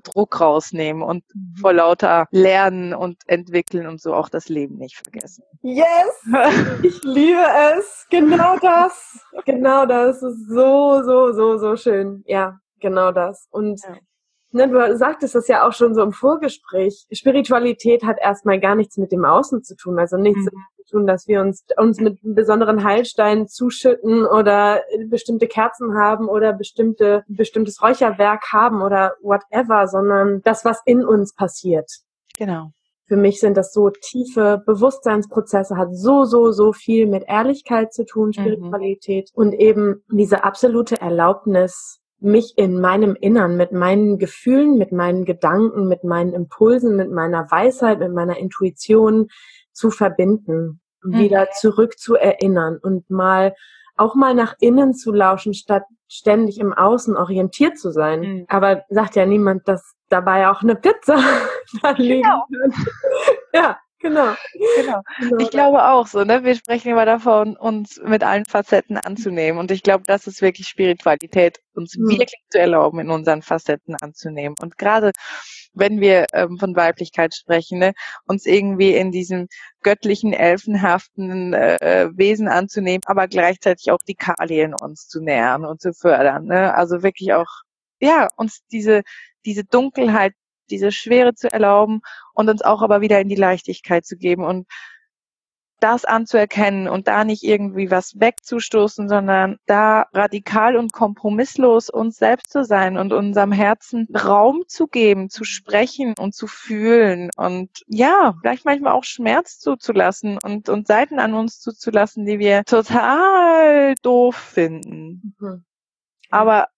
[0.00, 1.54] Druck rausnehmen und mhm.
[1.60, 5.44] vor lauter Lernen und Entwickeln und so auch das Leben nicht vergessen.
[5.62, 5.82] Yes!
[6.82, 7.44] Ich liebe
[7.76, 8.06] es.
[8.10, 9.20] Genau das.
[9.44, 12.22] Genau das ist so, so, so, so schön.
[12.26, 13.46] Ja, genau das.
[13.50, 13.96] Und ja.
[14.54, 17.06] Ne, du sagtest das ja auch schon so im Vorgespräch.
[17.10, 19.98] Spiritualität hat erstmal gar nichts mit dem Außen zu tun.
[19.98, 20.58] Also nichts mhm.
[20.92, 27.24] Tun, dass wir uns, uns mit besonderen Heilsteinen zuschütten oder bestimmte Kerzen haben oder bestimmte,
[27.26, 31.90] bestimmtes Räucherwerk haben oder whatever, sondern das, was in uns passiert.
[32.38, 32.70] Genau.
[33.06, 38.04] Für mich sind das so tiefe Bewusstseinsprozesse, hat so, so, so viel mit Ehrlichkeit zu
[38.04, 38.32] tun, mhm.
[38.32, 39.42] Spiritualität mhm.
[39.42, 45.88] und eben diese absolute Erlaubnis, mich in meinem Innern mit meinen Gefühlen, mit meinen Gedanken,
[45.88, 49.28] mit meinen Impulsen, mit meiner Weisheit, mit meiner Intuition
[49.72, 51.18] zu verbinden, mhm.
[51.18, 53.54] wieder zurück zu erinnern und mal
[53.96, 58.20] auch mal nach innen zu lauschen, statt ständig im Außen orientiert zu sein.
[58.20, 58.44] Mhm.
[58.48, 61.18] Aber sagt ja niemand, dass dabei auch eine Pizza
[61.82, 62.46] da liegen genau.
[63.54, 64.34] Ja, Genau.
[64.76, 65.00] genau.
[65.20, 65.36] genau.
[65.38, 66.42] Ich glaube auch so, ne?
[66.42, 69.60] Wir sprechen immer davon, uns mit allen Facetten anzunehmen.
[69.60, 72.10] Und ich glaube, das ist wirklich Spiritualität, uns mhm.
[72.10, 74.56] wirklich zu erlauben, in unseren Facetten anzunehmen.
[74.60, 75.12] Und gerade
[75.74, 77.92] wenn wir ähm, von Weiblichkeit sprechen, ne,
[78.26, 79.48] uns irgendwie in diesem
[79.82, 85.80] göttlichen, elfenhaften äh, Wesen anzunehmen, aber gleichzeitig auch die Kali in uns zu nähern und
[85.80, 86.46] zu fördern.
[86.46, 86.74] Ne?
[86.74, 87.62] Also wirklich auch,
[88.00, 89.02] ja, uns diese,
[89.44, 90.32] diese Dunkelheit
[90.70, 92.00] diese Schwere zu erlauben
[92.34, 94.66] und uns auch aber wieder in die Leichtigkeit zu geben und
[95.82, 102.52] das anzuerkennen und da nicht irgendwie was wegzustoßen, sondern da radikal und kompromisslos uns selbst
[102.52, 108.34] zu sein und unserem Herzen Raum zu geben, zu sprechen und zu fühlen und ja,
[108.40, 114.36] vielleicht manchmal auch Schmerz zuzulassen und, und Seiten an uns zuzulassen, die wir total doof
[114.36, 115.34] finden.
[115.40, 115.64] Mhm.
[116.30, 116.68] Aber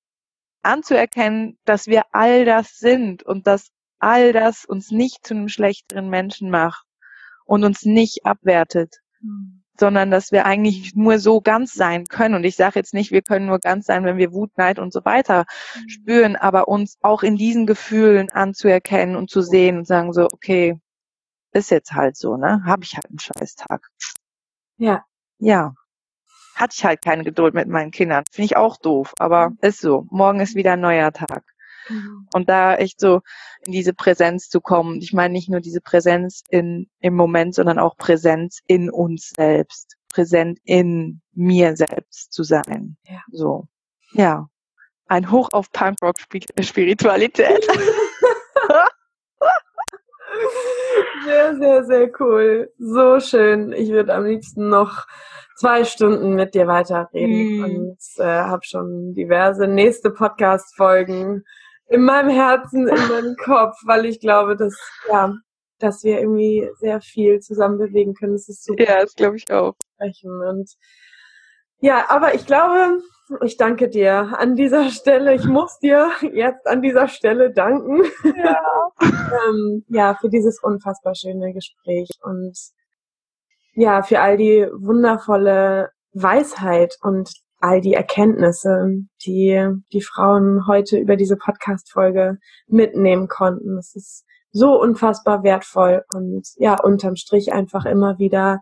[0.62, 6.08] anzuerkennen, dass wir all das sind und dass all das uns nicht zu einem schlechteren
[6.08, 6.86] Menschen macht
[7.44, 9.62] und uns nicht abwertet, mhm.
[9.78, 12.34] sondern dass wir eigentlich nur so ganz sein können.
[12.34, 14.92] Und ich sage jetzt nicht, wir können nur ganz sein, wenn wir Wut, Neid und
[14.92, 15.88] so weiter mhm.
[15.88, 20.78] spüren, aber uns auch in diesen Gefühlen anzuerkennen und zu sehen und sagen so, okay,
[21.52, 22.62] ist jetzt halt so, ne?
[22.64, 23.88] Habe ich halt einen Scheißtag.
[24.76, 25.04] Ja.
[25.38, 25.74] Ja.
[26.56, 28.24] Hatte ich halt keine Geduld mit meinen Kindern.
[28.30, 29.58] Finde ich auch doof, aber mhm.
[29.60, 30.06] ist so.
[30.10, 31.53] Morgen ist wieder ein neuer Tag.
[31.88, 32.28] Mhm.
[32.34, 33.20] Und da echt so
[33.62, 35.00] in diese Präsenz zu kommen.
[35.00, 39.96] Ich meine nicht nur diese Präsenz in, im Moment, sondern auch Präsenz in uns selbst.
[40.12, 42.96] Präsent in mir selbst zu sein.
[43.04, 43.22] Ja.
[43.30, 43.66] So.
[44.12, 44.48] Ja.
[45.06, 46.16] Ein Hoch auf Punkrock
[46.60, 47.66] Spiritualität.
[51.24, 52.72] sehr, sehr, sehr cool.
[52.78, 53.72] So schön.
[53.72, 55.06] Ich würde am liebsten noch
[55.56, 57.64] zwei Stunden mit dir weiterreden mm.
[57.64, 61.44] und äh, habe schon diverse nächste Podcast-Folgen
[61.88, 64.74] in meinem Herzen, in meinem Kopf, weil ich glaube, dass,
[65.08, 65.34] ja,
[65.78, 68.32] dass wir irgendwie sehr viel zusammen bewegen können.
[68.32, 68.84] Das ist super.
[68.84, 69.74] Ja, das glaube ich auch.
[69.98, 70.70] Und
[71.80, 73.00] ja, aber ich glaube,
[73.42, 75.34] ich danke dir an dieser Stelle.
[75.34, 78.02] Ich muss dir jetzt an dieser Stelle danken.
[78.36, 78.60] Ja,
[79.48, 82.56] ähm, ja für dieses unfassbar schöne Gespräch und
[83.74, 87.30] ja, für all die wundervolle Weisheit und
[87.64, 93.78] all die Erkenntnisse, die die Frauen heute über diese Podcast-Folge mitnehmen konnten.
[93.78, 98.60] Es ist so unfassbar wertvoll und ja, unterm Strich einfach immer wieder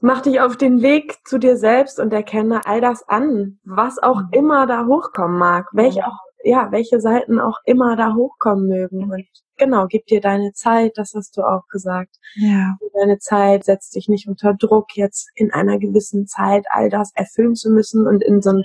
[0.00, 4.20] mach dich auf den Weg zu dir selbst und erkenne all das an, was auch
[4.20, 4.28] mhm.
[4.32, 9.10] immer da hochkommen mag, welche auch ja, welche Seiten auch immer da hochkommen mögen.
[9.10, 9.26] Und
[9.56, 12.16] genau, gib dir deine Zeit, das hast du auch gesagt.
[12.36, 12.76] Ja.
[12.94, 17.54] Deine Zeit, setz dich nicht unter Druck, jetzt in einer gewissen Zeit all das erfüllen
[17.54, 18.64] zu müssen und in so einen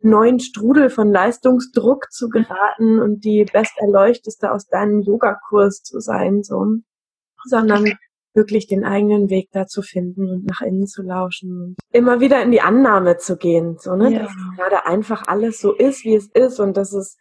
[0.00, 6.66] neuen Strudel von Leistungsdruck zu geraten und die besterleuchteste aus deinem Yogakurs zu sein, so.
[7.44, 7.92] Sondern
[8.34, 12.42] wirklich den eigenen Weg da zu finden und nach innen zu lauschen und immer wieder
[12.42, 14.18] in die Annahme zu gehen, so, ne, ja.
[14.20, 17.18] dass gerade einfach alles so ist, wie es ist und das ist,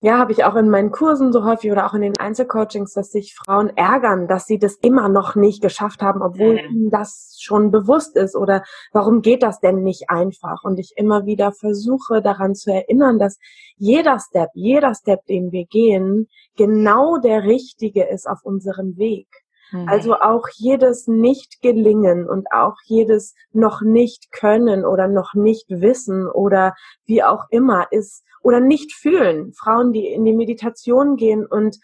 [0.00, 3.10] ja, habe ich auch in meinen Kursen so häufig oder auch in den Einzelcoachings, dass
[3.10, 6.70] sich Frauen ärgern, dass sie das immer noch nicht geschafft haben, obwohl mhm.
[6.70, 8.62] ihnen das schon bewusst ist oder
[8.92, 10.62] warum geht das denn nicht einfach?
[10.62, 13.38] Und ich immer wieder versuche daran zu erinnern, dass
[13.76, 19.26] jeder Step, jeder Step, den wir gehen, genau der richtige ist auf unserem Weg.
[19.72, 19.88] Mhm.
[19.88, 26.74] Also auch jedes Nicht-Gelingen und auch jedes noch nicht können oder noch nicht wissen oder
[27.06, 29.52] wie auch immer ist oder nicht fühlen.
[29.52, 31.78] Frauen, die in die Meditation gehen und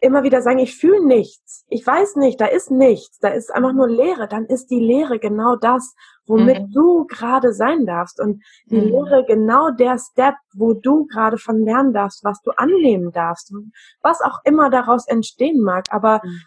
[0.00, 3.72] immer wieder sagen, ich fühle nichts, ich weiß nicht, da ist nichts, da ist einfach
[3.72, 5.94] nur Leere, dann ist die Leere genau das,
[6.26, 6.72] womit mhm.
[6.72, 8.88] du gerade sein darfst und die mhm.
[8.88, 13.52] Lehre genau der Step, wo du gerade von lernen darfst, was du annehmen darfst,
[14.02, 16.40] was auch immer daraus entstehen mag, aber mhm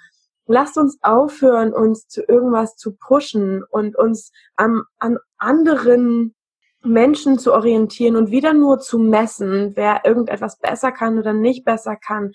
[0.50, 6.36] lasst uns aufhören, uns zu irgendwas zu pushen und uns am, an anderen
[6.82, 11.96] Menschen zu orientieren und wieder nur zu messen, wer irgendetwas besser kann oder nicht besser
[11.96, 12.32] kann.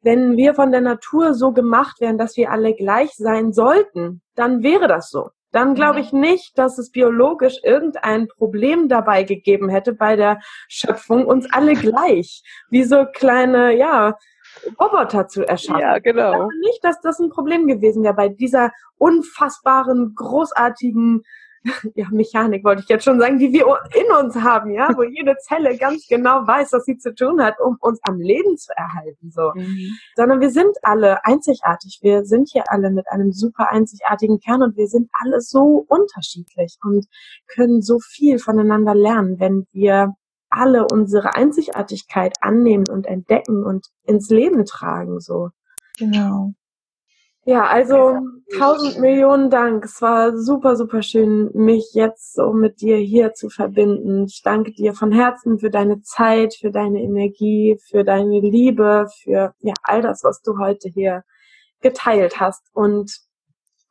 [0.00, 4.62] Wenn wir von der Natur so gemacht wären, dass wir alle gleich sein sollten, dann
[4.62, 5.28] wäre das so.
[5.52, 11.26] Dann glaube ich nicht, dass es biologisch irgendein Problem dabei gegeben hätte bei der Schöpfung,
[11.26, 14.16] uns alle gleich, wie so kleine, ja,
[14.80, 15.80] Roboter zu erschaffen.
[15.80, 16.30] Ja, genau.
[16.30, 21.22] Ich glaube nicht, dass das ein Problem gewesen wäre bei dieser unfassbaren, großartigen
[21.94, 25.36] ja, Mechanik wollte ich jetzt schon sagen, die wir in uns haben, ja, wo jede
[25.38, 29.30] Zelle ganz genau weiß, was sie zu tun hat, um uns am Leben zu erhalten,
[29.30, 29.52] so.
[29.54, 29.96] Mhm.
[30.16, 32.00] Sondern wir sind alle einzigartig.
[32.02, 36.78] Wir sind hier alle mit einem super einzigartigen Kern und wir sind alle so unterschiedlich
[36.82, 37.06] und
[37.54, 40.14] können so viel voneinander lernen, wenn wir
[40.52, 45.50] alle unsere Einzigartigkeit annehmen und entdecken und ins Leben tragen, so.
[45.98, 46.52] Genau.
[47.44, 48.18] Ja, also
[48.56, 49.84] tausend Millionen Dank.
[49.84, 54.26] Es war super, super schön, mich jetzt so mit dir hier zu verbinden.
[54.26, 59.54] Ich danke dir von Herzen für deine Zeit, für deine Energie, für deine Liebe, für
[59.58, 61.24] ja all das, was du heute hier
[61.80, 62.62] geteilt hast.
[62.74, 63.10] Und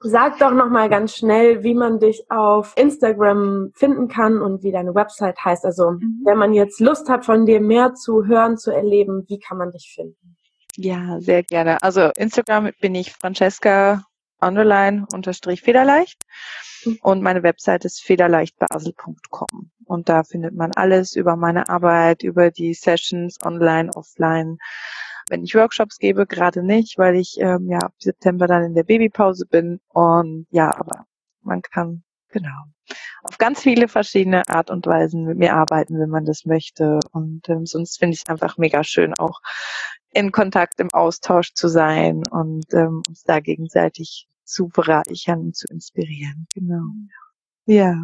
[0.04, 4.72] Sag doch noch mal ganz schnell, wie man dich auf Instagram finden kann und wie
[4.72, 5.64] deine Website heißt.
[5.64, 6.22] Also, mhm.
[6.26, 9.72] wenn man jetzt Lust hat, von dir mehr zu hören, zu erleben, wie kann man
[9.72, 10.38] dich finden?
[10.76, 11.84] Ja, sehr gerne.
[11.84, 14.04] Also Instagram bin ich Francesca
[14.39, 16.24] underline unterstrich federleicht
[16.86, 16.97] mhm.
[17.02, 22.74] und meine Website ist federleichtbasel.com und da findet man alles über meine Arbeit, über die
[22.74, 24.58] Sessions online, offline,
[25.32, 28.84] wenn ich Workshops gebe, gerade nicht, weil ich ähm, ja ab September dann in der
[28.84, 29.80] Babypause bin.
[29.88, 31.06] Und ja, aber
[31.42, 32.66] man kann genau
[33.24, 37.00] auf ganz viele verschiedene Art und Weisen mit mir arbeiten, wenn man das möchte.
[37.12, 39.40] Und ähm, sonst finde ich es einfach mega schön, auch
[40.12, 45.68] in Kontakt, im Austausch zu sein und ähm, uns da gegenseitig zu bereichern und zu
[45.70, 46.48] inspirieren.
[46.54, 46.84] Genau.
[47.66, 47.96] Ja.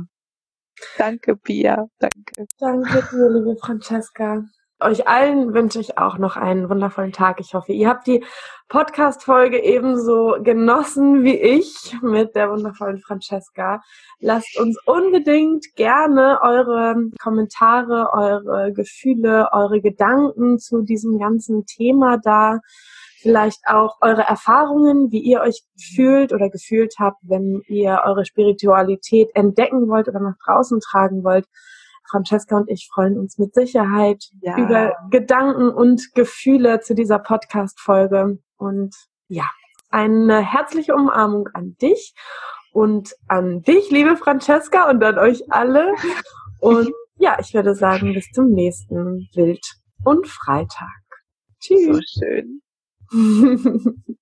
[0.97, 1.87] Danke, Pia.
[1.99, 2.45] Danke.
[2.59, 4.45] Danke dir, liebe Francesca.
[4.79, 7.39] Euch allen wünsche ich auch noch einen wundervollen Tag.
[7.39, 8.23] Ich hoffe, ihr habt die
[8.69, 13.81] Podcast-Folge ebenso genossen wie ich mit der wundervollen Francesca.
[14.19, 22.59] Lasst uns unbedingt gerne eure Kommentare, eure Gefühle, eure Gedanken zu diesem ganzen Thema da.
[23.19, 25.63] Vielleicht auch eure Erfahrungen, wie ihr euch
[25.95, 31.47] fühlt oder gefühlt habt, wenn ihr eure Spiritualität entdecken wollt oder nach draußen tragen wollt
[32.09, 34.57] Francesca und ich freuen uns mit Sicherheit ja.
[34.57, 38.39] über Gedanken und Gefühle zu dieser Podcast-Folge.
[38.57, 38.95] Und
[39.27, 39.49] ja,
[39.89, 42.13] eine herzliche Umarmung an dich
[42.71, 45.93] und an dich, liebe Francesca, und an euch alle.
[46.59, 51.01] Und ja, ich würde sagen, bis zum nächsten Wild- und Freitag.
[51.59, 51.87] Tschüss.
[51.87, 52.61] So schön.